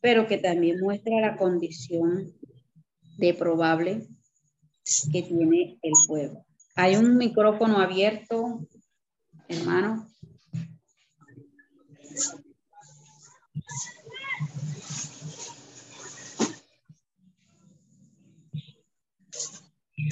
pero 0.00 0.26
que 0.26 0.38
también 0.38 0.80
muestra 0.80 1.20
la 1.20 1.36
condición 1.36 2.32
de 3.18 3.34
probable 3.34 4.06
que 5.12 5.22
tiene 5.22 5.78
el 5.82 5.92
pueblo. 6.06 6.44
Hay 6.74 6.96
un 6.96 7.16
micrófono 7.16 7.78
abierto, 7.78 8.66
hermano. 9.48 10.06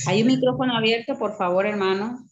Hay 0.07 0.23
un 0.23 0.29
micrófono 0.29 0.77
abierto, 0.77 1.19
por 1.19 1.37
favor, 1.37 1.67
hermano. 1.67 2.27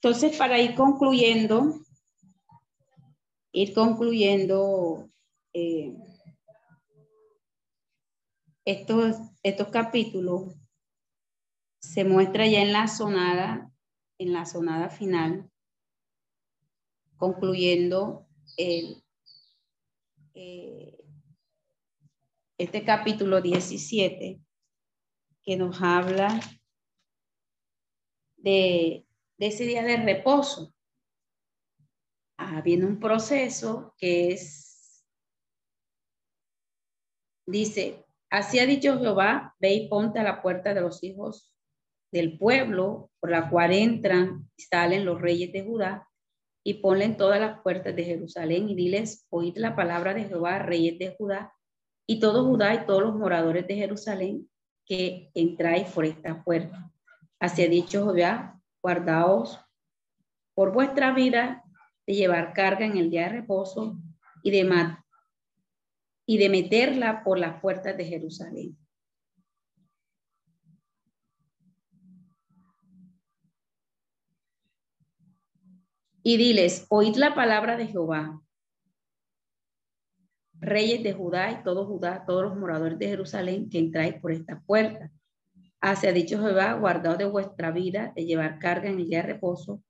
Entonces, 0.00 0.36
para 0.36 0.60
ir 0.60 0.76
concluyendo, 0.76 1.74
ir 3.52 3.74
concluyendo 3.74 5.10
eh, 5.52 5.92
estos, 8.64 9.16
estos 9.42 9.68
capítulos, 9.68 10.54
se 11.80 12.04
muestra 12.04 12.46
ya 12.46 12.62
en 12.62 12.72
la 12.72 12.86
sonada, 12.86 13.72
en 14.18 14.32
la 14.32 14.46
sonada 14.46 14.88
final, 14.88 15.50
concluyendo 17.16 18.28
el, 18.56 19.02
eh, 20.34 21.04
este 22.56 22.84
capítulo 22.84 23.40
17, 23.42 24.40
que 25.42 25.56
nos 25.56 25.82
habla 25.82 26.40
de 28.36 29.07
de 29.38 29.46
ese 29.46 29.64
día 29.64 29.82
de 29.82 29.96
reposo. 29.96 30.74
Ah, 32.36 32.60
viene 32.60 32.86
un 32.86 33.00
proceso 33.00 33.94
que 33.96 34.32
es, 34.32 35.04
dice, 37.46 38.04
así 38.30 38.58
ha 38.58 38.66
dicho 38.66 38.98
Jehová, 38.98 39.56
ve 39.58 39.72
y 39.72 39.88
ponte 39.88 40.18
a 40.18 40.24
la 40.24 40.42
puerta 40.42 40.74
de 40.74 40.80
los 40.80 41.02
hijos 41.02 41.52
del 42.12 42.38
pueblo, 42.38 43.10
por 43.20 43.30
la 43.30 43.50
cual 43.50 43.72
entran 43.72 44.48
y 44.56 44.62
salen 44.62 45.04
los 45.04 45.20
reyes 45.20 45.52
de 45.52 45.64
Judá, 45.64 46.08
y 46.64 46.74
ponle 46.74 47.04
en 47.04 47.16
todas 47.16 47.40
las 47.40 47.60
puertas 47.62 47.94
de 47.96 48.04
Jerusalén 48.04 48.68
y 48.68 48.74
diles, 48.74 49.26
oíd 49.30 49.56
la 49.56 49.74
palabra 49.74 50.14
de 50.14 50.24
Jehová, 50.24 50.58
reyes 50.58 50.98
de 50.98 51.14
Judá, 51.16 51.54
y 52.06 52.20
todo 52.20 52.44
Judá 52.44 52.74
y 52.74 52.86
todos 52.86 53.02
los 53.02 53.14
moradores 53.14 53.66
de 53.66 53.74
Jerusalén, 53.74 54.50
que 54.84 55.30
entráis 55.34 55.88
por 55.90 56.04
esta 56.04 56.42
puerta. 56.42 56.90
Así 57.38 57.62
ha 57.62 57.68
dicho 57.68 58.04
Jehová, 58.04 58.57
guardaos 58.82 59.60
por 60.54 60.72
vuestra 60.72 61.12
vida 61.12 61.64
de 62.06 62.14
llevar 62.14 62.52
carga 62.52 62.86
en 62.86 62.96
el 62.96 63.10
día 63.10 63.24
de 63.24 63.40
reposo 63.40 63.98
y 64.42 64.50
de, 64.50 64.96
y 66.26 66.38
de 66.38 66.48
meterla 66.48 67.22
por 67.22 67.38
las 67.38 67.60
puertas 67.60 67.96
de 67.96 68.04
Jerusalén. 68.04 68.76
Y 76.22 76.36
diles, 76.36 76.86
oíd 76.90 77.16
la 77.16 77.34
palabra 77.34 77.76
de 77.76 77.86
Jehová, 77.86 78.42
reyes 80.60 81.02
de 81.02 81.12
Judá 81.12 81.52
y 81.52 81.62
todo 81.62 81.86
Judá, 81.86 82.24
todos 82.26 82.42
los 82.42 82.56
moradores 82.56 82.98
de 82.98 83.08
Jerusalén 83.08 83.70
que 83.70 83.78
entráis 83.78 84.14
por 84.20 84.32
esta 84.32 84.60
puerta 84.60 85.10
Hacia 85.80 86.12
dicho 86.12 86.38
Jehová, 86.40 86.74
guardado 86.74 87.16
de 87.16 87.24
vuestra 87.24 87.70
vida, 87.70 88.12
de 88.16 88.24
llevar 88.24 88.58
carga 88.58 88.88
en 88.90 88.98
el 88.98 89.08
día 89.08 89.22
de 89.22 89.34
reposo 89.34 89.82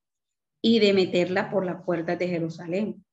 y 0.61 0.79
de 0.79 0.93
meterla 0.93 1.49
por 1.49 1.65
las 1.65 1.83
puertas 1.83 2.19
de 2.19 2.27
Jerusalén. 2.27 3.03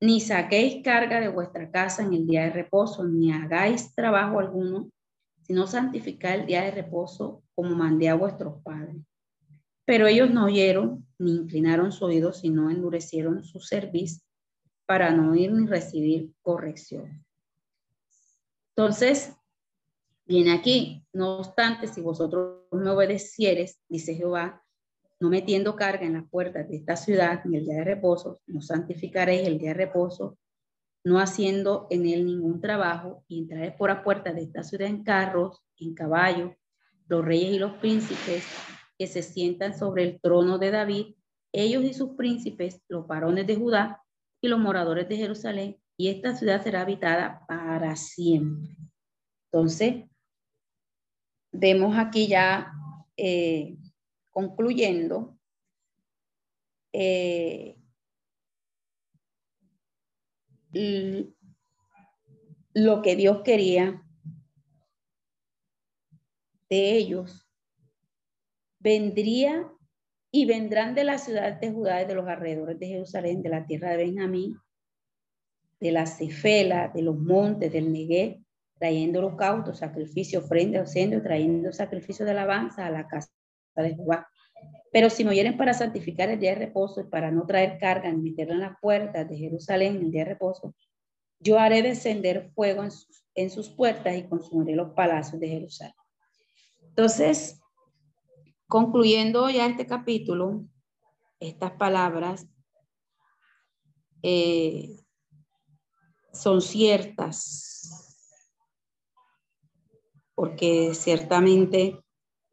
Ni 0.00 0.20
saquéis 0.20 0.82
carga 0.82 1.20
de 1.20 1.28
vuestra 1.28 1.70
casa 1.70 2.02
en 2.02 2.12
el 2.12 2.26
día 2.26 2.44
de 2.44 2.50
reposo, 2.50 3.04
ni 3.04 3.32
hagáis 3.32 3.94
trabajo 3.94 4.38
alguno, 4.38 4.90
sino 5.42 5.66
santificar 5.66 6.40
el 6.40 6.46
día 6.46 6.62
de 6.62 6.70
reposo 6.70 7.42
como 7.54 7.74
mandé 7.74 8.08
a 8.08 8.14
vuestros 8.14 8.62
padres. 8.62 8.96
Pero 9.84 10.06
ellos 10.06 10.30
no 10.30 10.46
oyeron 10.46 11.06
ni 11.18 11.34
inclinaron 11.34 11.92
su 11.92 12.04
oído, 12.04 12.32
sino 12.32 12.70
endurecieron 12.70 13.44
su 13.44 13.60
cerviz 13.60 14.22
para 14.86 15.10
no 15.10 15.32
oír 15.32 15.52
ni 15.52 15.66
recibir 15.66 16.32
corrección. 16.42 17.24
Entonces, 18.76 19.34
viene 20.26 20.52
aquí, 20.52 21.04
no 21.12 21.38
obstante, 21.38 21.86
si 21.86 22.00
vosotros 22.00 22.64
me 22.72 22.90
obedecieres, 22.90 23.80
dice 23.88 24.14
Jehová, 24.14 24.62
no 25.18 25.30
metiendo 25.30 25.76
carga 25.76 26.04
en 26.04 26.14
las 26.14 26.28
puertas 26.28 26.68
de 26.68 26.76
esta 26.76 26.96
ciudad 26.96 27.42
ni 27.44 27.56
el 27.56 27.64
día 27.64 27.76
de 27.76 27.84
reposo, 27.84 28.40
no 28.46 28.60
santificaréis 28.60 29.46
el 29.46 29.58
día 29.58 29.70
de 29.70 29.74
reposo, 29.74 30.38
no 31.04 31.18
haciendo 31.18 31.86
en 31.90 32.06
él 32.06 32.26
ningún 32.26 32.60
trabajo, 32.60 33.24
y 33.28 33.38
entraréis 33.38 33.74
por 33.74 33.88
la 33.88 34.02
puerta 34.02 34.32
de 34.32 34.42
esta 34.42 34.62
ciudad 34.62 34.88
en 34.88 35.04
carros, 35.04 35.62
en 35.78 35.94
caballos, 35.94 36.52
los 37.08 37.24
reyes 37.24 37.52
y 37.52 37.58
los 37.58 37.74
príncipes 37.74 38.44
que 38.98 39.06
se 39.06 39.22
sientan 39.22 39.78
sobre 39.78 40.02
el 40.02 40.20
trono 40.20 40.58
de 40.58 40.72
David, 40.72 41.14
ellos 41.52 41.84
y 41.84 41.94
sus 41.94 42.16
príncipes, 42.16 42.82
los 42.88 43.06
varones 43.06 43.46
de 43.46 43.56
Judá 43.56 44.02
y 44.40 44.48
los 44.48 44.58
moradores 44.58 45.08
de 45.08 45.16
Jerusalén, 45.16 45.78
y 45.96 46.08
esta 46.08 46.34
ciudad 46.34 46.62
será 46.62 46.82
habitada 46.82 47.46
para 47.46 47.96
siempre. 47.96 48.76
Entonces, 49.50 50.04
vemos 51.58 51.96
aquí 51.98 52.26
ya 52.28 52.72
eh, 53.16 53.76
concluyendo 54.30 55.38
eh, 56.92 57.76
lo 62.74 63.02
que 63.02 63.16
Dios 63.16 63.42
quería 63.42 64.02
de 66.68 66.92
ellos 66.96 67.46
vendría 68.78 69.68
y 70.30 70.44
vendrán 70.44 70.94
de 70.94 71.04
la 71.04 71.18
ciudad 71.18 71.58
de 71.58 71.72
Judá 71.72 72.02
y 72.02 72.06
de 72.06 72.14
los 72.14 72.28
alrededores 72.28 72.78
de 72.78 72.88
Jerusalén, 72.88 73.42
de 73.42 73.48
la 73.48 73.66
tierra 73.66 73.90
de 73.90 73.96
Benjamín, 73.96 74.58
de 75.80 75.92
la 75.92 76.06
Cefela, 76.06 76.88
de 76.94 77.02
los 77.02 77.18
montes, 77.18 77.72
del 77.72 77.92
Negué, 77.92 78.45
trayendo 78.78 79.20
holocaustos, 79.20 79.78
sacrificio, 79.78 80.40
ofrenda, 80.40 80.82
ofrenda, 80.82 81.22
trayendo 81.22 81.72
sacrificio 81.72 82.24
de 82.24 82.32
alabanza 82.32 82.86
a 82.86 82.90
la 82.90 83.06
casa 83.06 83.30
de 83.76 83.94
Jehová. 83.94 84.28
Pero 84.92 85.10
si 85.10 85.24
me 85.24 85.30
oyeren 85.30 85.56
para 85.56 85.74
santificar 85.74 86.30
el 86.30 86.40
día 86.40 86.50
de 86.50 86.66
reposo 86.66 87.00
y 87.00 87.04
para 87.04 87.30
no 87.30 87.46
traer 87.46 87.78
carga 87.78 88.10
ni 88.10 88.30
meterla 88.30 88.54
en 88.54 88.60
las 88.60 88.80
puertas 88.80 89.28
de 89.28 89.36
Jerusalén 89.36 89.96
el 89.96 90.10
día 90.10 90.24
de 90.24 90.30
reposo, 90.30 90.74
yo 91.38 91.58
haré 91.58 91.82
descender 91.82 92.50
fuego 92.54 92.82
en 92.82 92.90
sus, 92.90 93.24
en 93.34 93.50
sus 93.50 93.68
puertas 93.68 94.16
y 94.16 94.22
consumiré 94.24 94.74
los 94.74 94.92
palacios 94.92 95.40
de 95.40 95.48
Jerusalén. 95.48 95.94
Entonces, 96.80 97.60
concluyendo 98.66 99.50
ya 99.50 99.66
este 99.66 99.86
capítulo, 99.86 100.64
estas 101.38 101.72
palabras 101.72 102.46
eh, 104.22 104.96
son 106.32 106.60
ciertas, 106.60 108.05
porque 110.36 110.94
ciertamente 110.94 111.98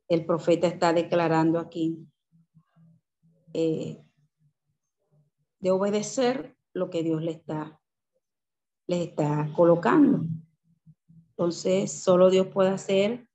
el 0.08 0.26
profeta 0.26 0.68
está 0.68 0.94
declarando 0.94 1.60
aquí 1.60 2.08
eh, 3.54 4.02
de 5.60 5.72
obedecer 5.72 6.58
lo 6.74 6.90
que 6.90 7.04
Dios 7.04 7.22
le 7.22 7.32
está, 7.32 7.80
le 8.88 9.04
está 9.04 9.52
colocando. 9.56 10.26
Entonces, 11.32 11.92
solo 11.92 12.30
Dios 12.30 12.48
puede 12.48 12.70
hacer 12.70 13.28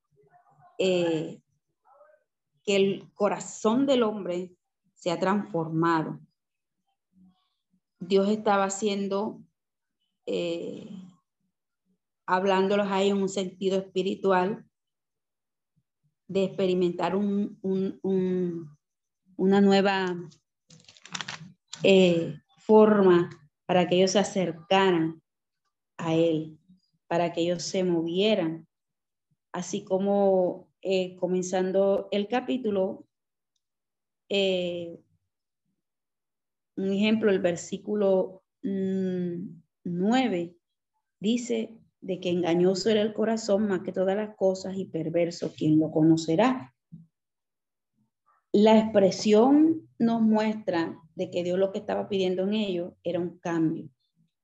eh, 0.78 1.40
que 2.64 2.76
el 2.76 3.12
corazón 3.14 3.86
del 3.86 4.02
hombre 4.02 4.56
sea 4.94 5.18
transformado. 5.20 6.18
Dios 8.00 8.28
estaba 8.30 8.64
haciendo 8.64 9.42
eh, 10.24 11.07
hablándolos 12.28 12.88
ahí 12.90 13.08
en 13.08 13.22
un 13.22 13.28
sentido 13.30 13.78
espiritual, 13.78 14.66
de 16.28 16.44
experimentar 16.44 17.16
un, 17.16 17.58
una 19.36 19.60
nueva 19.62 20.14
eh, 21.82 22.38
forma 22.58 23.30
para 23.64 23.88
que 23.88 23.96
ellos 23.96 24.10
se 24.10 24.18
acercaran 24.18 25.22
a 25.96 26.14
Él, 26.14 26.58
para 27.06 27.32
que 27.32 27.40
ellos 27.40 27.62
se 27.62 27.82
movieran, 27.82 28.68
así 29.50 29.82
como 29.82 30.70
eh, 30.82 31.16
comenzando 31.16 32.08
el 32.10 32.28
capítulo, 32.28 33.06
eh, 34.28 35.00
un 36.76 36.92
ejemplo, 36.92 37.30
el 37.30 37.40
versículo 37.40 38.42
mm, 38.62 39.62
9 39.84 40.54
dice 41.20 41.77
de 42.00 42.20
que 42.20 42.30
engañoso 42.30 42.90
era 42.90 43.02
el 43.02 43.12
corazón 43.12 43.68
más 43.68 43.80
que 43.80 43.92
todas 43.92 44.16
las 44.16 44.36
cosas 44.36 44.76
y 44.76 44.86
perverso, 44.86 45.52
¿quién 45.56 45.78
lo 45.78 45.90
conocerá? 45.90 46.74
La 48.52 48.78
expresión 48.78 49.88
nos 49.98 50.22
muestra 50.22 50.98
de 51.14 51.30
que 51.30 51.42
Dios 51.42 51.58
lo 51.58 51.72
que 51.72 51.78
estaba 51.78 52.08
pidiendo 52.08 52.44
en 52.44 52.54
ellos 52.54 52.94
era 53.02 53.18
un 53.20 53.38
cambio, 53.38 53.88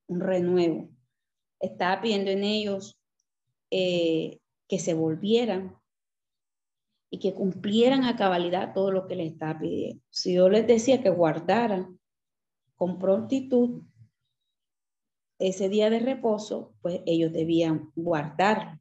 un 0.07 0.21
renuevo. 0.21 0.91
Estaba 1.61 2.03
pidiendo 2.03 2.31
en 2.31 2.45
ellos 2.45 3.01
eh, 3.71 4.41
que 4.69 4.79
se 4.79 4.95
volvieran 4.95 5.77
y 7.11 7.19
que 7.19 7.33
cumplieran 7.33 8.05
a 8.05 8.17
cabalidad 8.17 8.75
todo 8.75 8.91
lo 8.91 9.07
que 9.07 9.17
les 9.17 9.33
estaba 9.33 9.59
pidiendo. 9.61 10.03
Si 10.11 10.33
Dios 10.33 10.51
les 10.51 10.67
decía 10.67 11.03
que 11.03 11.11
guardaran 11.11 11.99
con 12.75 12.99
prontitud 12.99 13.83
ese 15.39 15.69
día 15.69 15.91
de 15.91 15.99
reposo, 15.99 16.75
pues 16.81 17.01
ellos 17.07 17.33
debían 17.33 17.91
guardar, 17.95 18.81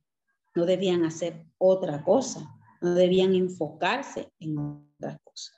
no 0.55 0.65
debían 0.65 1.03
hacer 1.03 1.45
otra 1.57 2.03
cosa, 2.03 2.47
no 2.81 2.93
debían 2.93 3.33
enfocarse 3.33 4.31
en 4.39 4.57
otras 4.57 5.19
cosas, 5.23 5.55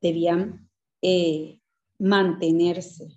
debían 0.00 0.68
eh, 1.02 1.60
mantenerse, 1.98 3.08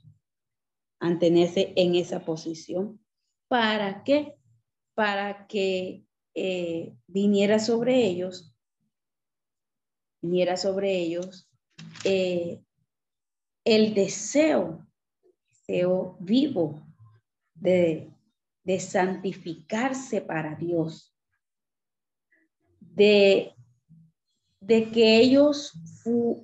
mantenerse 0.99 1.73
en 1.75 1.95
esa 1.95 2.23
posición. 2.23 3.03
¿Para 3.47 4.03
qué? 4.03 4.35
Para 4.93 5.47
que 5.47 6.05
eh, 6.35 6.95
viniera 7.07 7.59
sobre 7.59 8.05
ellos, 8.05 8.55
viniera 10.21 10.55
sobre 10.55 10.97
ellos 10.97 11.49
eh, 12.03 12.61
el 13.65 13.93
deseo, 13.93 14.87
deseo 15.49 16.17
vivo 16.19 16.90
de, 17.61 18.11
santificarse 18.79 20.21
para 20.21 20.55
Dios, 20.55 21.15
de, 22.79 23.53
de 24.59 24.91
que 24.91 25.17
ellos 25.17 25.73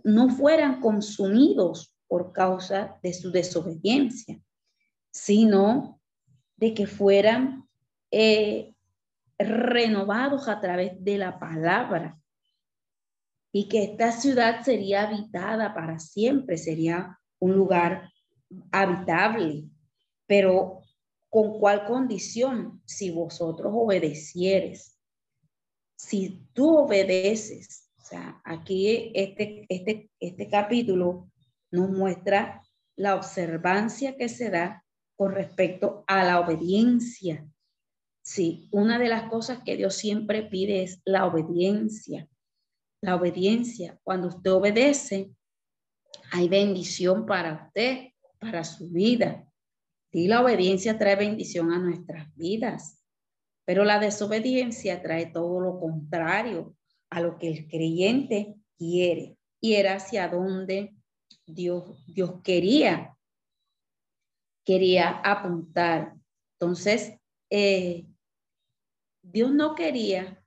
no 0.03 0.29
fueran 0.29 0.79
consumidos 0.81 1.95
por 2.07 2.31
causa 2.31 2.97
de 3.01 3.13
su 3.13 3.31
desobediencia, 3.31 4.39
sino 5.11 5.99
de 6.55 6.73
que 6.73 6.87
fueran 6.87 7.67
eh, 8.11 8.73
renovados 9.37 10.47
a 10.47 10.59
través 10.59 11.03
de 11.03 11.17
la 11.17 11.39
palabra. 11.39 12.17
Y 13.51 13.67
que 13.69 13.83
esta 13.83 14.11
ciudad 14.11 14.63
sería 14.63 15.07
habitada 15.07 15.73
para 15.73 15.99
siempre, 15.99 16.57
sería 16.57 17.17
un 17.39 17.55
lugar 17.55 18.11
habitable, 18.71 19.65
pero 20.25 20.81
¿Con 21.37 21.59
cuál 21.59 21.85
condición? 21.85 22.81
Si 22.85 23.11
vosotros 23.11 23.71
obedecieres. 23.75 24.97
Si 25.95 26.47
tú 26.51 26.77
obedeces. 26.77 27.91
O 27.99 28.01
sea, 28.01 28.41
aquí 28.43 29.11
este, 29.13 29.67
este, 29.69 30.09
este 30.19 30.49
capítulo 30.49 31.29
nos 31.69 31.91
muestra 31.91 32.63
la 32.95 33.13
observancia 33.13 34.17
que 34.17 34.29
se 34.29 34.49
da 34.49 34.83
con 35.15 35.31
respecto 35.31 36.03
a 36.07 36.23
la 36.23 36.39
obediencia. 36.39 37.47
Sí, 38.23 38.67
una 38.71 38.97
de 38.97 39.09
las 39.09 39.29
cosas 39.29 39.61
que 39.63 39.77
Dios 39.77 39.93
siempre 39.93 40.41
pide 40.41 40.81
es 40.81 41.03
la 41.05 41.27
obediencia. 41.27 42.27
La 42.99 43.15
obediencia. 43.15 43.99
Cuando 44.03 44.29
usted 44.29 44.53
obedece, 44.53 45.35
hay 46.31 46.49
bendición 46.49 47.27
para 47.27 47.67
usted, 47.67 48.07
para 48.39 48.63
su 48.63 48.89
vida. 48.89 49.46
Y 50.11 50.27
la 50.27 50.41
obediencia 50.41 50.97
trae 50.97 51.15
bendición 51.15 51.71
a 51.71 51.79
nuestras 51.79 52.33
vidas, 52.35 53.03
pero 53.65 53.83
la 53.83 53.99
desobediencia 53.99 55.01
trae 55.01 55.27
todo 55.27 55.59
lo 55.59 55.79
contrario 55.79 56.75
a 57.09 57.21
lo 57.21 57.37
que 57.37 57.49
el 57.49 57.67
creyente 57.67 58.55
quiere 58.77 59.37
y 59.59 59.73
era 59.75 59.95
hacia 59.95 60.27
dónde 60.27 60.95
Dios, 61.45 62.03
Dios 62.07 62.41
quería, 62.43 63.17
quería 64.63 65.09
apuntar. 65.09 66.15
Entonces, 66.53 67.13
eh, 67.49 68.05
Dios 69.21 69.53
no 69.53 69.75
quería, 69.75 70.43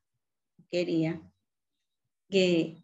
quería 0.71 1.21
que 2.29 2.83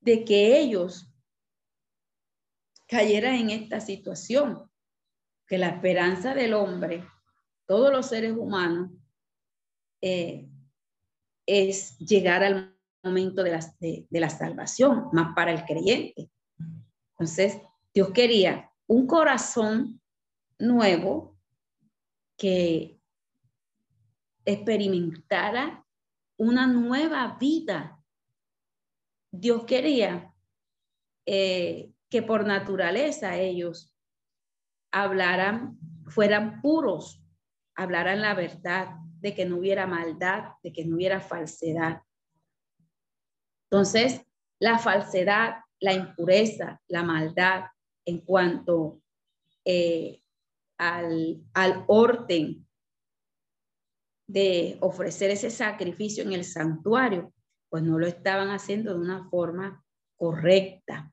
de 0.00 0.24
que 0.24 0.58
ellos 0.58 1.11
cayeran 2.92 3.36
en 3.36 3.48
esta 3.48 3.80
situación, 3.80 4.70
que 5.46 5.56
la 5.56 5.68
esperanza 5.68 6.34
del 6.34 6.52
hombre, 6.52 7.08
todos 7.66 7.90
los 7.90 8.06
seres 8.06 8.32
humanos, 8.36 8.90
eh, 10.02 10.46
es 11.46 11.96
llegar 11.96 12.44
al 12.44 12.76
momento 13.02 13.42
de 13.42 13.50
la, 13.52 13.74
de, 13.80 14.06
la 14.10 14.28
salvación, 14.28 15.08
más 15.10 15.34
para 15.34 15.52
el 15.52 15.64
creyente. 15.64 16.30
Entonces, 17.12 17.62
Dios 17.94 18.10
quería 18.10 18.70
un 18.86 19.06
corazón 19.06 19.98
nuevo 20.58 21.38
que 22.36 23.00
experimentara 24.44 25.86
una 26.36 26.66
nueva 26.66 27.38
vida. 27.40 28.04
Dios 29.30 29.64
quería 29.64 30.34
eh, 31.24 31.90
que 32.12 32.20
por 32.20 32.46
naturaleza 32.46 33.38
ellos 33.38 33.96
hablaran, 34.92 35.78
fueran 36.08 36.60
puros, 36.60 37.24
hablaran 37.74 38.20
la 38.20 38.34
verdad, 38.34 38.96
de 39.20 39.34
que 39.34 39.46
no 39.46 39.56
hubiera 39.56 39.86
maldad, 39.86 40.52
de 40.62 40.74
que 40.74 40.84
no 40.84 40.96
hubiera 40.96 41.20
falsedad. 41.20 42.02
Entonces, 43.64 44.26
la 44.58 44.78
falsedad, 44.78 45.62
la 45.80 45.94
impureza, 45.94 46.82
la 46.86 47.02
maldad 47.02 47.64
en 48.04 48.20
cuanto 48.20 49.00
eh, 49.64 50.20
al, 50.76 51.42
al 51.54 51.84
orden 51.86 52.68
de 54.26 54.76
ofrecer 54.82 55.30
ese 55.30 55.50
sacrificio 55.50 56.24
en 56.24 56.34
el 56.34 56.44
santuario, 56.44 57.32
pues 57.70 57.82
no 57.82 57.98
lo 57.98 58.06
estaban 58.06 58.50
haciendo 58.50 58.92
de 58.92 59.00
una 59.00 59.30
forma 59.30 59.82
correcta. 60.14 61.11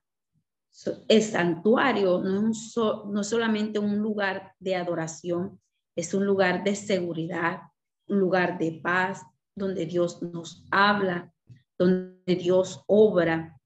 El 1.07 1.23
santuario 1.23 2.19
no 2.19 2.51
es 2.51 2.75
no 2.77 3.23
solamente 3.23 3.79
un 3.79 3.97
lugar 3.99 4.53
de 4.59 4.75
adoración, 4.75 5.59
es 5.95 6.13
un 6.13 6.25
lugar 6.25 6.63
de 6.63 6.75
seguridad, 6.75 7.61
un 8.07 8.19
lugar 8.19 8.57
de 8.57 8.79
paz, 8.81 9.25
donde 9.55 9.85
Dios 9.85 10.21
nos 10.21 10.65
habla, 10.71 11.33
donde 11.77 12.35
Dios 12.35 12.83
obra, 12.87 13.59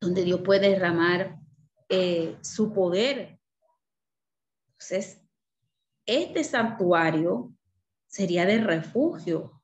donde 0.00 0.24
Dios 0.24 0.42
puede 0.42 0.70
derramar 0.70 1.38
eh, 1.88 2.36
su 2.42 2.72
poder. 2.72 3.38
Entonces, 4.72 5.22
este 6.04 6.44
santuario 6.44 7.52
sería 8.06 8.46
de 8.46 8.58
refugio, 8.58 9.62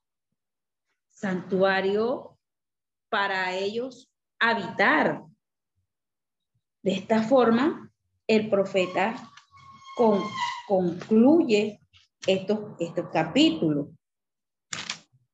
santuario 1.11 2.39
para 3.09 3.55
ellos 3.55 4.11
habitar. 4.39 5.25
De 6.83 6.93
esta 6.93 7.23
forma, 7.23 7.93
el 8.27 8.51
profeta 8.51 9.31
concluye 10.67 11.81
estos, 12.27 12.77
capítulos. 13.13 13.89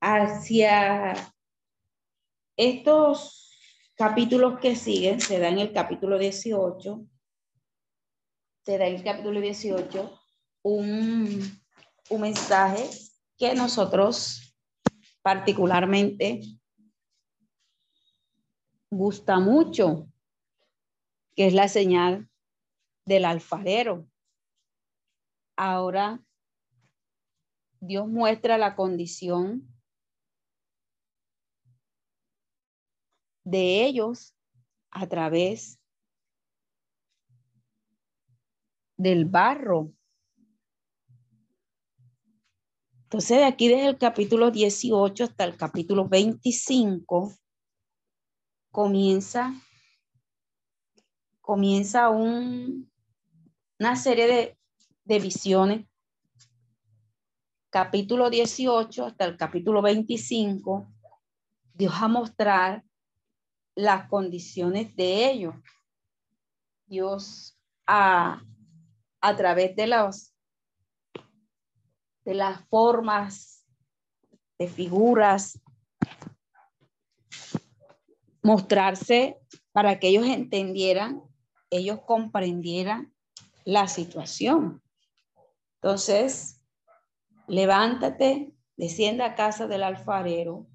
Hacia 0.01 1.15
estos 2.57 3.59
capítulos 3.95 4.61
que 4.61 4.77
siguen, 4.77 5.21
se 5.21 5.39
da 5.39 5.49
en 5.49 5.59
el 5.59 5.73
capítulo 5.73 6.19
18, 6.19 7.07
se 8.65 8.79
da 8.79 8.87
en 8.87 8.97
el 8.97 9.03
capítulo 9.03 9.41
18 9.41 10.21
un, 10.63 11.63
un 12.11 12.21
mensaje 12.21 12.89
que 13.39 13.55
nosotros 13.55 14.55
particularmente 15.23 16.41
gusta 18.91 19.39
mucho, 19.39 20.09
que 21.39 21.47
es 21.47 21.55
la 21.55 21.69
señal 21.69 22.29
del 23.07 23.25
alfarero. 23.25 24.11
Ahora 25.57 26.21
Dios 27.79 28.09
muestra 28.09 28.59
la 28.59 28.75
condición 28.75 29.73
de 33.45 33.85
ellos 33.85 34.35
a 34.91 35.07
través 35.09 35.79
del 38.97 39.25
barro 39.25 39.93
Entonces, 43.05 43.39
de 43.39 43.45
aquí 43.45 43.69
desde 43.69 43.87
el 43.87 43.97
capítulo 43.97 44.51
18 44.51 45.25
hasta 45.25 45.45
el 45.45 45.57
capítulo 45.57 46.09
25, 46.09 47.33
comienza, 48.71 49.55
comienza 51.49 52.11
un, 52.11 52.93
una 53.81 53.97
serie 53.97 54.27
de, 54.27 54.59
de 55.05 55.19
visiones. 55.19 55.87
Capítulo 57.71 58.29
18 58.29 59.07
hasta 59.07 59.25
el 59.25 59.39
capítulo 59.39 59.81
25, 59.81 60.93
Dios 61.73 61.95
va 61.95 62.05
a 62.05 62.09
mostrar 62.09 62.85
las 63.75 64.09
condiciones 64.11 64.95
de 64.95 65.31
ellos. 65.31 65.55
Dios 66.85 67.59
a, 67.87 68.43
a 69.23 69.37
través 69.37 69.75
de 69.75 69.85
de 72.27 72.35
las 72.35 72.69
formas, 72.69 73.65
de 74.59 74.69
figuras, 74.69 75.59
mostrarse 78.43 79.39
para 79.73 79.99
que 79.99 80.09
ellos 80.09 80.27
entendieran, 80.27 81.23
ellos 81.71 82.01
comprendieran 82.07 83.15
la 83.65 83.89
situación. 83.89 84.83
Entonces, 85.83 86.63
levántate, 87.47 88.55
descienda 88.77 89.27
a 89.27 89.35
casa 89.35 89.67
del 89.67 89.83
alfarero, 89.83 90.67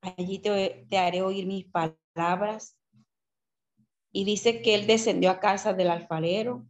allí 0.00 0.38
te, 0.38 0.86
haré 0.96 1.22
oír 1.22 1.46
mis 1.46 1.66
palabras. 1.66 2.78
Y 4.12 4.24
dice 4.24 4.62
que 4.62 4.74
él 4.74 4.86
descendió 4.86 5.30
a 5.30 5.40
casa 5.40 5.74
del 5.74 5.90
alfarero 5.90 6.66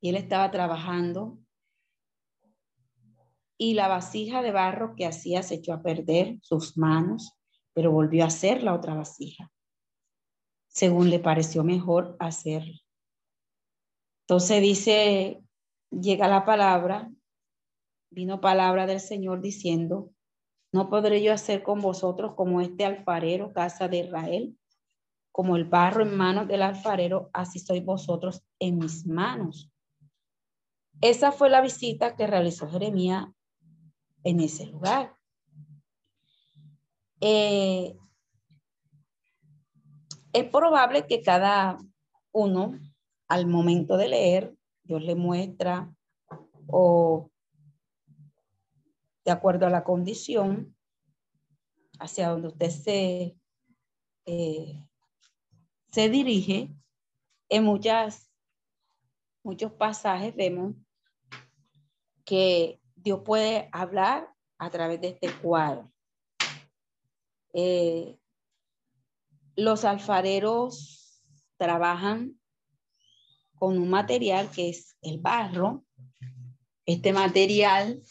y 0.00 0.10
él 0.10 0.16
estaba 0.16 0.50
trabajando 0.50 1.38
y 3.58 3.74
la 3.74 3.88
vasija 3.88 4.40
de 4.40 4.52
barro 4.52 4.94
que 4.96 5.04
hacía 5.04 5.42
se 5.42 5.56
echó 5.56 5.74
a 5.74 5.82
perder 5.82 6.38
sus 6.40 6.78
manos, 6.78 7.36
pero 7.74 7.92
volvió 7.92 8.24
a 8.24 8.28
hacer 8.28 8.62
la 8.62 8.72
otra 8.72 8.94
vasija, 8.94 9.52
según 10.66 11.10
le 11.10 11.18
pareció 11.18 11.62
mejor 11.62 12.16
hacerlo. 12.18 12.78
Entonces 14.30 14.62
dice, 14.62 15.42
llega 15.90 16.28
la 16.28 16.44
palabra, 16.44 17.10
vino 18.10 18.40
palabra 18.40 18.86
del 18.86 19.00
Señor 19.00 19.40
diciendo, 19.40 20.12
no 20.72 20.88
podré 20.88 21.20
yo 21.20 21.32
hacer 21.32 21.64
con 21.64 21.80
vosotros 21.80 22.36
como 22.36 22.60
este 22.60 22.84
alfarero, 22.84 23.52
casa 23.52 23.88
de 23.88 24.04
Israel, 24.04 24.56
como 25.32 25.56
el 25.56 25.64
barro 25.64 26.04
en 26.04 26.16
manos 26.16 26.46
del 26.46 26.62
alfarero, 26.62 27.28
así 27.32 27.58
sois 27.58 27.84
vosotros 27.84 28.44
en 28.60 28.78
mis 28.78 29.04
manos. 29.04 29.68
Esa 31.00 31.32
fue 31.32 31.50
la 31.50 31.60
visita 31.60 32.14
que 32.14 32.28
realizó 32.28 32.70
Jeremías 32.70 33.26
en 34.22 34.38
ese 34.38 34.66
lugar. 34.66 35.12
Eh, 37.20 37.96
es 40.32 40.44
probable 40.50 41.08
que 41.08 41.20
cada 41.20 41.78
uno, 42.30 42.78
al 43.30 43.46
momento 43.46 43.96
de 43.96 44.08
leer, 44.08 44.56
Dios 44.82 45.02
le 45.02 45.14
muestra 45.14 45.94
o 46.66 47.30
de 49.24 49.30
acuerdo 49.30 49.66
a 49.66 49.70
la 49.70 49.84
condición 49.84 50.76
hacia 52.00 52.28
donde 52.28 52.48
usted 52.48 52.70
se, 52.70 53.36
eh, 54.26 54.84
se 55.92 56.08
dirige, 56.08 56.74
en 57.48 57.64
muchas, 57.64 58.32
muchos 59.44 59.72
pasajes 59.74 60.34
vemos 60.34 60.74
que 62.24 62.80
Dios 62.96 63.20
puede 63.24 63.68
hablar 63.70 64.34
a 64.58 64.70
través 64.70 65.00
de 65.00 65.08
este 65.08 65.32
cuadro. 65.34 65.92
Eh, 67.52 68.18
los 69.54 69.84
alfareros 69.84 71.22
trabajan 71.56 72.39
con 73.60 73.76
un 73.76 73.90
material 73.90 74.50
que 74.50 74.70
es 74.70 74.96
el 75.02 75.18
barro. 75.20 75.84
Este 76.86 77.12
material 77.12 78.02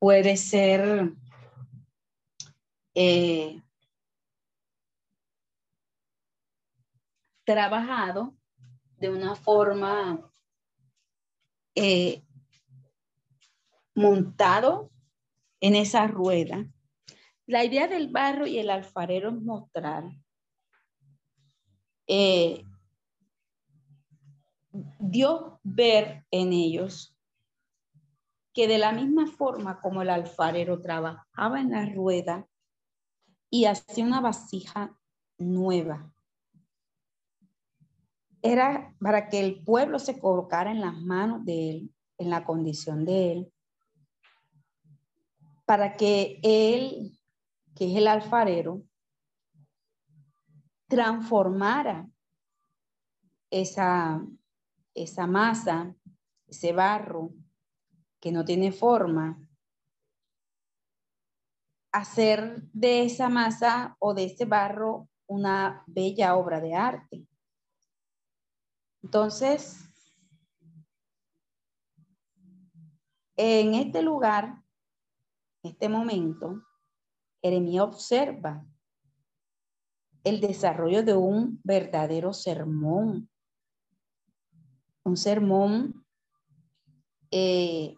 puede 0.00 0.36
ser 0.36 1.12
eh, 2.96 3.62
trabajado 7.44 8.34
de 8.96 9.08
una 9.08 9.36
forma 9.36 10.32
eh, 11.76 12.24
montado 13.94 14.90
en 15.60 15.76
esa 15.76 16.08
rueda. 16.08 16.66
La 17.46 17.64
idea 17.64 17.86
del 17.86 18.08
barro 18.08 18.48
y 18.48 18.58
el 18.58 18.68
alfarero 18.68 19.28
es 19.28 19.40
mostrar 19.40 20.04
eh, 22.08 22.64
Dios 24.72 25.58
ver 25.62 26.24
en 26.30 26.52
ellos 26.52 27.16
que 28.52 28.68
de 28.68 28.78
la 28.78 28.92
misma 28.92 29.26
forma 29.26 29.80
como 29.80 30.02
el 30.02 30.10
alfarero 30.10 30.80
trabajaba 30.80 31.60
en 31.60 31.70
la 31.70 31.86
rueda 31.86 32.46
y 33.50 33.66
hacía 33.66 34.04
una 34.04 34.20
vasija 34.20 34.98
nueva, 35.38 36.12
era 38.42 38.94
para 39.00 39.28
que 39.28 39.40
el 39.40 39.62
pueblo 39.62 39.98
se 39.98 40.18
colocara 40.18 40.70
en 40.70 40.80
las 40.80 41.00
manos 41.00 41.44
de 41.44 41.70
él, 41.70 41.94
en 42.18 42.30
la 42.30 42.44
condición 42.44 43.04
de 43.04 43.32
él, 43.32 43.52
para 45.64 45.96
que 45.96 46.40
él, 46.42 47.18
que 47.74 47.90
es 47.90 47.96
el 47.96 48.08
alfarero, 48.08 48.82
transformara 50.88 52.10
esa, 53.50 54.22
esa 54.94 55.26
masa, 55.26 55.94
ese 56.46 56.72
barro 56.72 57.32
que 58.20 58.32
no 58.32 58.44
tiene 58.44 58.72
forma, 58.72 59.38
hacer 61.92 62.62
de 62.72 63.04
esa 63.04 63.28
masa 63.28 63.96
o 63.98 64.14
de 64.14 64.24
ese 64.24 64.44
barro 64.44 65.08
una 65.26 65.82
bella 65.86 66.36
obra 66.36 66.60
de 66.60 66.74
arte. 66.74 67.26
Entonces, 69.02 69.84
en 73.36 73.74
este 73.74 74.02
lugar, 74.02 74.62
en 75.62 75.70
este 75.72 75.88
momento, 75.88 76.62
Jeremías 77.42 77.84
observa 77.84 78.64
el 80.22 80.40
desarrollo 80.40 81.02
de 81.02 81.16
un 81.16 81.60
verdadero 81.64 82.32
sermón, 82.32 83.28
un 85.04 85.16
sermón 85.16 86.04
eh, 87.30 87.94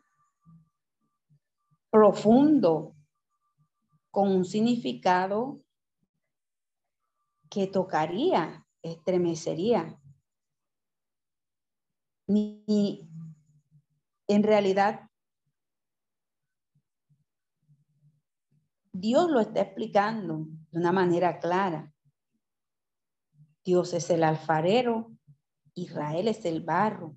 profundo, 1.91 2.95
con 4.11 4.31
un 4.31 4.45
significado 4.45 5.61
que 7.51 7.67
tocaría, 7.67 8.67
estremecería 8.83 10.01
ni 12.27 13.09
en 14.27 14.43
realidad 14.43 15.11
Dios 18.93 19.31
lo 19.31 19.41
está 19.41 19.61
explicando 19.61 20.47
de 20.71 20.79
una 20.79 20.93
manera 20.93 21.39
clara. 21.39 21.93
Dios 23.65 23.93
es 23.93 24.09
el 24.11 24.23
alfarero, 24.23 25.14
Israel 25.75 26.29
es 26.29 26.45
el 26.45 26.63
barro. 26.63 27.17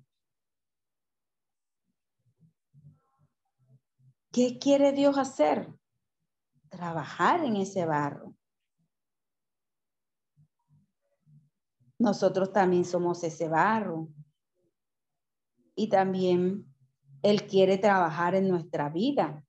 ¿Qué 4.32 4.58
quiere 4.58 4.92
Dios 4.92 5.16
hacer? 5.16 5.72
Trabajar 6.68 7.44
en 7.44 7.56
ese 7.56 7.86
barro. 7.86 8.34
Nosotros 11.98 12.52
también 12.52 12.84
somos 12.84 13.24
ese 13.24 13.48
barro 13.48 14.08
y 15.74 15.88
también 15.88 16.72
Él 17.22 17.46
quiere 17.46 17.78
trabajar 17.78 18.34
en 18.34 18.48
nuestra 18.48 18.88
vida. 18.88 19.44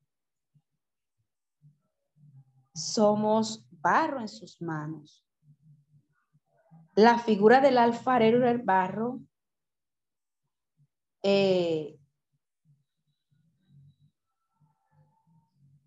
Somos 2.74 3.68
barro 3.72 4.20
en 4.20 4.28
sus 4.28 4.62
manos. 4.62 5.29
La 6.96 7.20
figura 7.20 7.62
del 7.62 7.78
alfarero 7.78 8.40
del 8.40 8.60
barro 8.60 9.22
eh, 11.24 12.00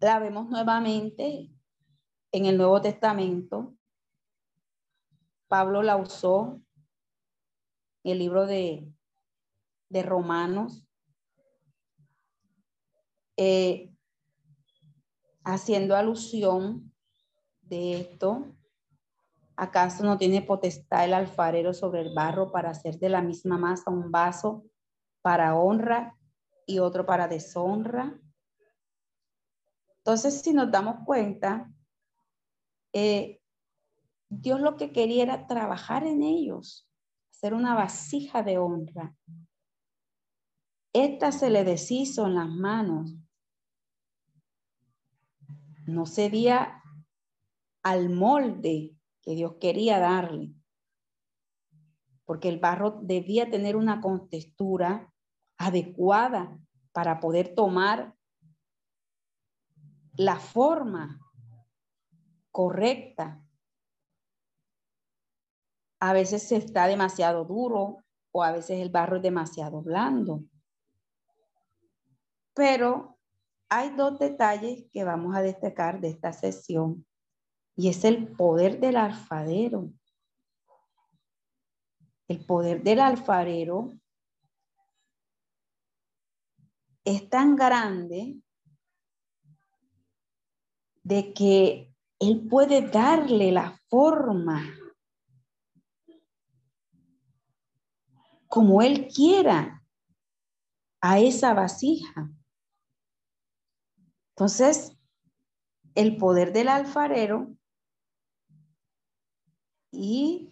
la 0.00 0.18
vemos 0.18 0.48
nuevamente 0.48 1.50
en 2.32 2.46
el 2.46 2.56
Nuevo 2.56 2.80
Testamento. 2.80 3.74
Pablo 5.48 5.82
la 5.82 5.96
usó 5.96 6.60
en 8.04 8.12
el 8.12 8.18
libro 8.18 8.46
de 8.46 8.92
de 9.92 10.02
Romanos, 10.02 10.88
eh, 13.36 13.92
haciendo 15.44 15.94
alusión 15.94 16.94
de 17.60 18.00
esto. 18.00 18.56
¿Acaso 19.56 20.04
no 20.04 20.16
tiene 20.16 20.42
potestad 20.42 21.04
el 21.04 21.14
alfarero 21.14 21.74
sobre 21.74 22.00
el 22.00 22.14
barro 22.14 22.50
para 22.50 22.70
hacer 22.70 22.98
de 22.98 23.08
la 23.08 23.22
misma 23.22 23.58
masa 23.58 23.90
un 23.90 24.10
vaso 24.10 24.64
para 25.20 25.56
honra 25.56 26.16
y 26.66 26.78
otro 26.78 27.04
para 27.04 27.28
deshonra? 27.28 28.18
Entonces, 29.98 30.40
si 30.40 30.52
nos 30.52 30.70
damos 30.70 31.04
cuenta, 31.04 31.70
eh, 32.92 33.40
Dios 34.28 34.60
lo 34.60 34.76
que 34.76 34.92
quería 34.92 35.22
era 35.22 35.46
trabajar 35.46 36.04
en 36.04 36.22
ellos, 36.22 36.88
hacer 37.30 37.54
una 37.54 37.74
vasija 37.74 38.42
de 38.42 38.58
honra. 38.58 39.14
Esta 40.92 41.30
se 41.32 41.50
le 41.50 41.64
deshizo 41.64 42.26
en 42.26 42.34
las 42.34 42.48
manos. 42.48 43.14
No 45.86 46.06
cedía 46.06 46.82
al 47.82 48.08
molde 48.10 48.96
que 49.22 49.34
Dios 49.34 49.54
quería 49.60 49.98
darle. 49.98 50.52
Porque 52.24 52.48
el 52.48 52.58
barro 52.58 53.00
debía 53.02 53.50
tener 53.50 53.76
una 53.76 54.00
contextura 54.00 55.12
adecuada 55.56 56.58
para 56.92 57.20
poder 57.20 57.54
tomar 57.54 58.14
la 60.16 60.38
forma 60.38 61.20
correcta. 62.50 63.42
A 66.00 66.12
veces 66.12 66.50
está 66.52 66.86
demasiado 66.86 67.44
duro 67.44 67.98
o 68.32 68.42
a 68.42 68.52
veces 68.52 68.80
el 68.80 68.90
barro 68.90 69.16
es 69.16 69.22
demasiado 69.22 69.82
blando. 69.82 70.42
Pero 72.54 73.18
hay 73.68 73.90
dos 73.90 74.18
detalles 74.18 74.84
que 74.92 75.04
vamos 75.04 75.34
a 75.34 75.42
destacar 75.42 76.00
de 76.00 76.08
esta 76.08 76.32
sesión 76.32 77.06
y 77.76 77.88
es 77.88 78.04
el 78.04 78.28
poder 78.28 78.80
del 78.80 78.96
alfarero. 78.96 79.90
El 82.28 82.44
poder 82.44 82.82
del 82.82 83.00
alfarero 83.00 83.92
es 87.04 87.28
tan 87.28 87.56
grande 87.56 88.40
de 91.02 91.32
que 91.34 91.92
él 92.20 92.46
puede 92.48 92.88
darle 92.88 93.50
la 93.50 93.76
forma 93.88 94.62
como 98.46 98.82
él 98.82 99.08
quiera 99.08 99.82
a 101.00 101.18
esa 101.18 101.54
vasija. 101.54 102.30
Entonces, 104.36 104.96
el 105.94 106.16
poder 106.16 106.52
del 106.52 106.68
alfarero 106.68 107.56
y, 109.92 110.50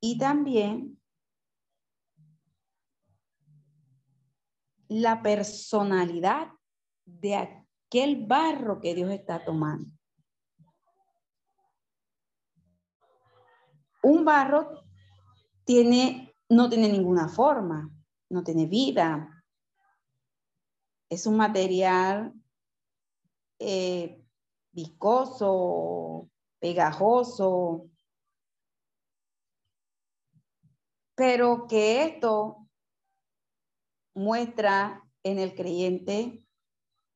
y 0.00 0.18
también 0.18 1.00
la 4.88 5.22
personalidad 5.22 6.52
de 7.06 7.36
aquel 7.36 8.26
barro 8.26 8.80
que 8.80 8.94
Dios 8.94 9.10
está 9.10 9.44
tomando. 9.44 9.88
Un 14.02 14.24
barro 14.24 14.82
tiene, 15.64 16.34
no 16.48 16.68
tiene 16.68 16.88
ninguna 16.88 17.28
forma, 17.28 17.88
no 18.30 18.42
tiene 18.42 18.66
vida, 18.66 19.44
es 21.08 21.26
un 21.26 21.36
material 21.36 22.32
eh, 23.58 24.24
viscoso, 24.72 26.30
pegajoso, 26.60 27.90
pero 31.16 31.66
que 31.66 32.04
esto 32.04 32.68
muestra 34.14 35.02
en 35.22 35.38
el 35.38 35.54
creyente 35.54 36.46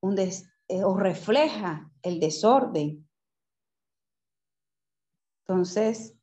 un 0.01 0.19
eh, 0.19 0.85
o 0.85 0.97
refleja 0.97 1.91
el 2.03 2.21
desorden. 2.21 3.09
Entonces, 5.47 6.19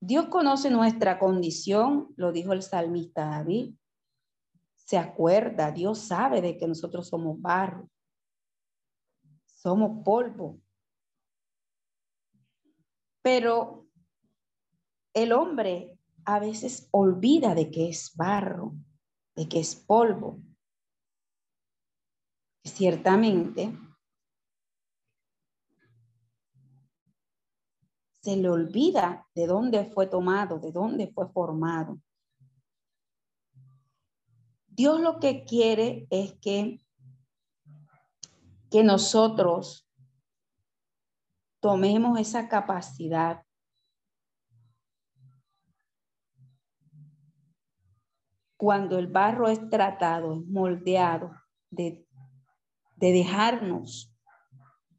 Dios 0.00 0.26
conoce 0.28 0.70
nuestra 0.70 1.18
condición, 1.18 2.12
lo 2.16 2.32
dijo 2.32 2.52
el 2.52 2.62
salmista 2.62 3.26
David. 3.26 3.74
Se 4.74 4.96
acuerda, 4.96 5.72
Dios 5.72 5.98
sabe 5.98 6.40
de 6.40 6.56
que 6.56 6.66
nosotros 6.66 7.08
somos 7.08 7.40
barro, 7.40 7.90
somos 9.46 10.02
polvo. 10.04 10.60
Pero 13.30 13.86
el 15.12 15.32
hombre 15.32 15.98
a 16.24 16.40
veces 16.40 16.88
olvida 16.92 17.54
de 17.54 17.70
que 17.70 17.90
es 17.90 18.16
barro, 18.16 18.72
de 19.36 19.46
que 19.46 19.60
es 19.60 19.76
polvo. 19.76 20.40
Ciertamente, 22.64 23.78
se 28.22 28.34
le 28.34 28.48
olvida 28.48 29.28
de 29.34 29.46
dónde 29.46 29.84
fue 29.84 30.06
tomado, 30.06 30.58
de 30.58 30.72
dónde 30.72 31.08
fue 31.08 31.28
formado. 31.28 32.00
Dios 34.68 35.02
lo 35.02 35.20
que 35.20 35.44
quiere 35.44 36.06
es 36.08 36.32
que, 36.40 36.80
que 38.70 38.82
nosotros 38.82 39.87
tomemos 41.60 42.18
esa 42.18 42.48
capacidad 42.48 43.42
cuando 48.56 48.98
el 48.98 49.06
barro 49.06 49.48
es 49.48 49.68
tratado, 49.70 50.34
es 50.34 50.46
moldeado, 50.46 51.30
de, 51.70 52.06
de 52.96 53.12
dejarnos 53.12 54.12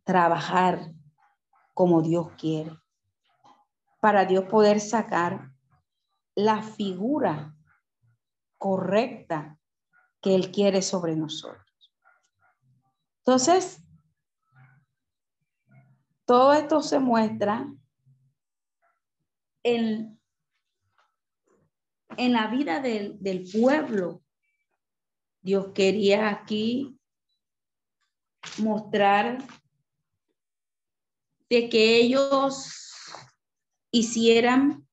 trabajar 0.04 0.94
como 1.74 2.02
Dios 2.02 2.32
quiere 2.38 2.78
para 4.00 4.26
Dios 4.26 4.46
poder 4.46 4.80
sacar 4.80 5.52
la 6.36 6.62
figura 6.62 7.56
correcta 8.58 9.60
que 10.22 10.36
Él 10.36 10.52
quiere 10.52 10.82
sobre 10.82 11.16
nosotros. 11.16 11.66
Entonces, 13.20 13.84
todo 16.30 16.54
esto 16.54 16.84
se 16.84 17.00
muestra 17.00 17.68
en, 19.64 20.22
en 22.18 22.34
la 22.34 22.46
vida 22.52 22.80
del, 22.82 23.18
del 23.20 23.50
pueblo. 23.52 24.22
Dios 25.42 25.72
quería 25.74 26.30
aquí 26.30 27.00
mostrar 28.60 29.44
de 31.50 31.68
que 31.68 31.96
ellos 31.96 32.76
hicieran 33.90 34.88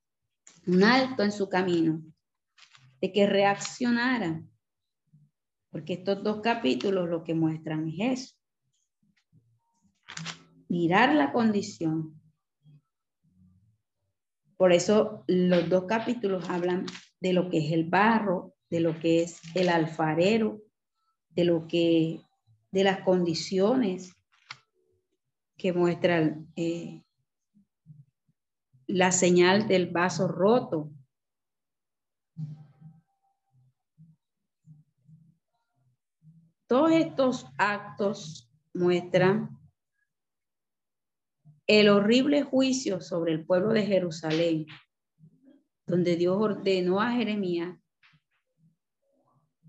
un 0.67 0.85
alto 0.85 1.23
en 1.23 1.33
su 1.33 1.51
camino, 1.51 2.01
de 3.03 3.13
que 3.13 3.27
reaccionaran, 3.27 4.51
porque 5.69 5.93
estos 5.93 6.25
dos 6.25 6.41
capítulos 6.41 7.11
lo 7.11 7.23
que 7.23 7.35
muestran 7.35 7.91
es 7.91 8.23
eso, 8.23 8.37
mirar 10.69 11.15
la 11.15 11.33
condición. 11.33 12.21
Por 14.57 14.73
eso 14.73 15.25
los 15.27 15.69
dos 15.69 15.85
capítulos 15.85 16.49
hablan 16.49 16.87
de 17.21 17.33
lo 17.33 17.51
que 17.51 17.59
es 17.59 17.73
el 17.73 17.85
barro, 17.85 18.55
de 18.71 18.81
lo 18.81 18.99
que 18.99 19.23
es 19.23 19.41
el 19.55 19.69
alfarero, 19.69 20.63
de 21.31 21.45
lo 21.45 21.67
que, 21.67 22.21
de 22.71 22.85
las 22.85 23.01
condiciones 23.01 24.13
que 25.57 25.73
muestran 25.73 26.51
eh, 26.57 27.03
la 28.87 29.13
señal 29.13 29.69
del 29.69 29.89
vaso 29.89 30.29
roto. 30.29 30.91
Todos 36.67 36.93
estos 36.93 37.47
actos 37.59 38.51
muestran 38.75 39.56
el 41.67 41.89
horrible 41.89 42.43
juicio 42.43 43.01
sobre 43.01 43.33
el 43.33 43.45
pueblo 43.45 43.73
de 43.73 43.87
Jerusalén, 43.87 44.67
donde 45.87 46.17
Dios 46.17 46.37
ordenó 46.39 47.01
a 47.01 47.13
Jeremías 47.13 47.79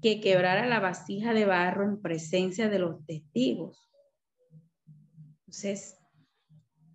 que 0.02 0.22
quebrara 0.22 0.68
la 0.68 0.80
vasija 0.80 1.34
de 1.34 1.46
barro 1.46 1.84
en 1.84 2.02
presencia 2.02 2.70
de 2.70 2.80
los 2.80 3.04
testigos. 3.06 3.90
Entonces, 5.46 5.98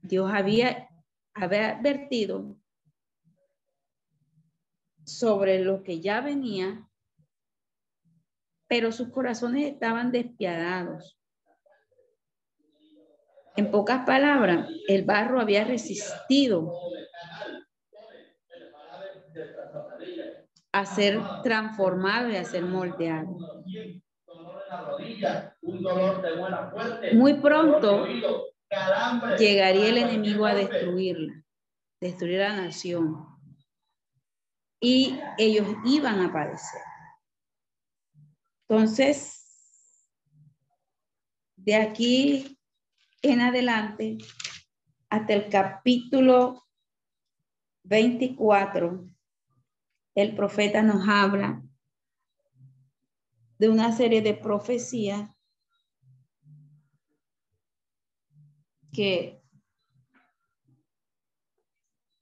Dios 0.03 0.31
había 0.33 0.89
había 1.35 1.79
advertido 1.79 2.59
sobre 5.05 5.65
lo 5.65 5.83
que 5.83 6.01
ya 6.01 6.21
venía, 6.21 6.89
pero 8.69 8.93
sus 8.93 9.11
corazones 9.11 9.73
estaban 9.73 10.13
despiadados. 10.13 11.19
En 13.57 13.71
pocas 13.71 14.07
palabras, 14.07 14.69
el 14.89 15.05
barro 15.05 15.41
había 15.41 15.65
resistido 15.65 16.73
a 20.73 20.87
ser 20.87 21.21
transformado 21.43 22.31
y 22.31 22.37
a 22.37 22.45
ser 22.45 22.65
moldeado. 22.65 23.37
Muy 27.13 27.35
pronto 27.35 28.07
llegaría 29.39 29.89
el 29.89 29.99
enemigo 29.99 30.47
a 30.47 30.55
destruirla, 30.55 31.45
destruir 32.01 32.39
la 32.39 32.57
nación. 32.57 33.27
Y 34.81 35.21
ellos 35.39 35.67
iban 35.85 36.21
a 36.21 36.33
padecer. 36.33 36.81
Entonces, 38.69 39.39
de 41.57 41.75
aquí 41.77 42.59
en 43.23 43.41
adelante, 43.41 44.19
hasta 45.09 45.33
el 45.33 45.49
capítulo 45.49 46.65
24, 47.85 49.07
el 50.15 50.35
profeta 50.35 50.83
nos 50.83 51.09
habla 51.09 51.63
de 53.59 53.69
una 53.69 53.97
serie 53.97 54.23
de 54.23 54.35
profecías 54.35 55.31
que, 58.93 59.41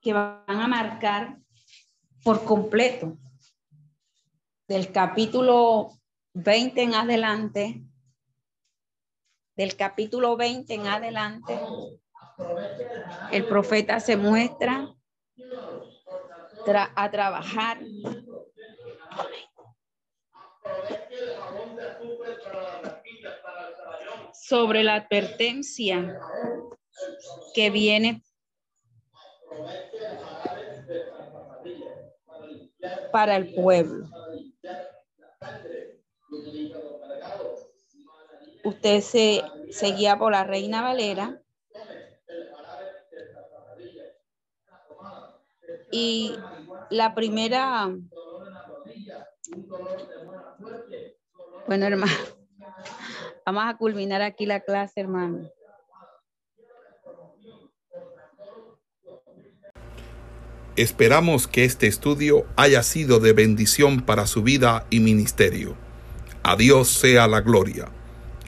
que 0.00 0.12
van 0.12 0.44
a 0.46 0.68
marcar 0.68 1.40
por 2.22 2.44
completo 2.44 3.18
del 4.68 4.92
capítulo 4.92 5.98
20 6.34 6.82
en 6.82 6.94
adelante, 6.94 7.84
del 9.60 9.76
capítulo 9.76 10.38
20 10.38 10.72
en 10.72 10.86
adelante, 10.86 11.52
el 13.30 13.44
profeta 13.44 14.00
se 14.00 14.16
muestra 14.16 14.88
a 16.96 17.10
trabajar 17.10 17.78
sobre 24.32 24.82
la 24.82 24.94
advertencia 24.94 26.18
que 27.54 27.68
viene 27.68 28.22
para 33.12 33.36
el 33.36 33.52
pueblo. 33.52 34.08
Usted 38.64 39.00
se, 39.00 39.42
seguía 39.70 40.18
por 40.18 40.32
la 40.32 40.44
Reina 40.44 40.82
Valera 40.82 41.40
y 45.90 46.34
la 46.90 47.14
primera, 47.14 47.90
bueno 51.66 51.86
hermano, 51.86 52.12
Vamos 53.52 53.64
a 53.66 53.76
culminar 53.76 54.22
aquí 54.22 54.46
la 54.46 54.60
clase, 54.60 55.00
hermano. 55.00 55.50
Esperamos 60.76 61.48
que 61.48 61.64
este 61.64 61.88
estudio 61.88 62.46
haya 62.56 62.82
sido 62.82 63.18
de 63.18 63.32
bendición 63.32 64.02
para 64.02 64.28
su 64.28 64.42
vida 64.42 64.86
y 64.88 65.00
ministerio. 65.00 65.76
A 66.42 66.54
Dios 66.54 66.88
sea 66.88 67.26
la 67.26 67.40
gloria. 67.40 67.90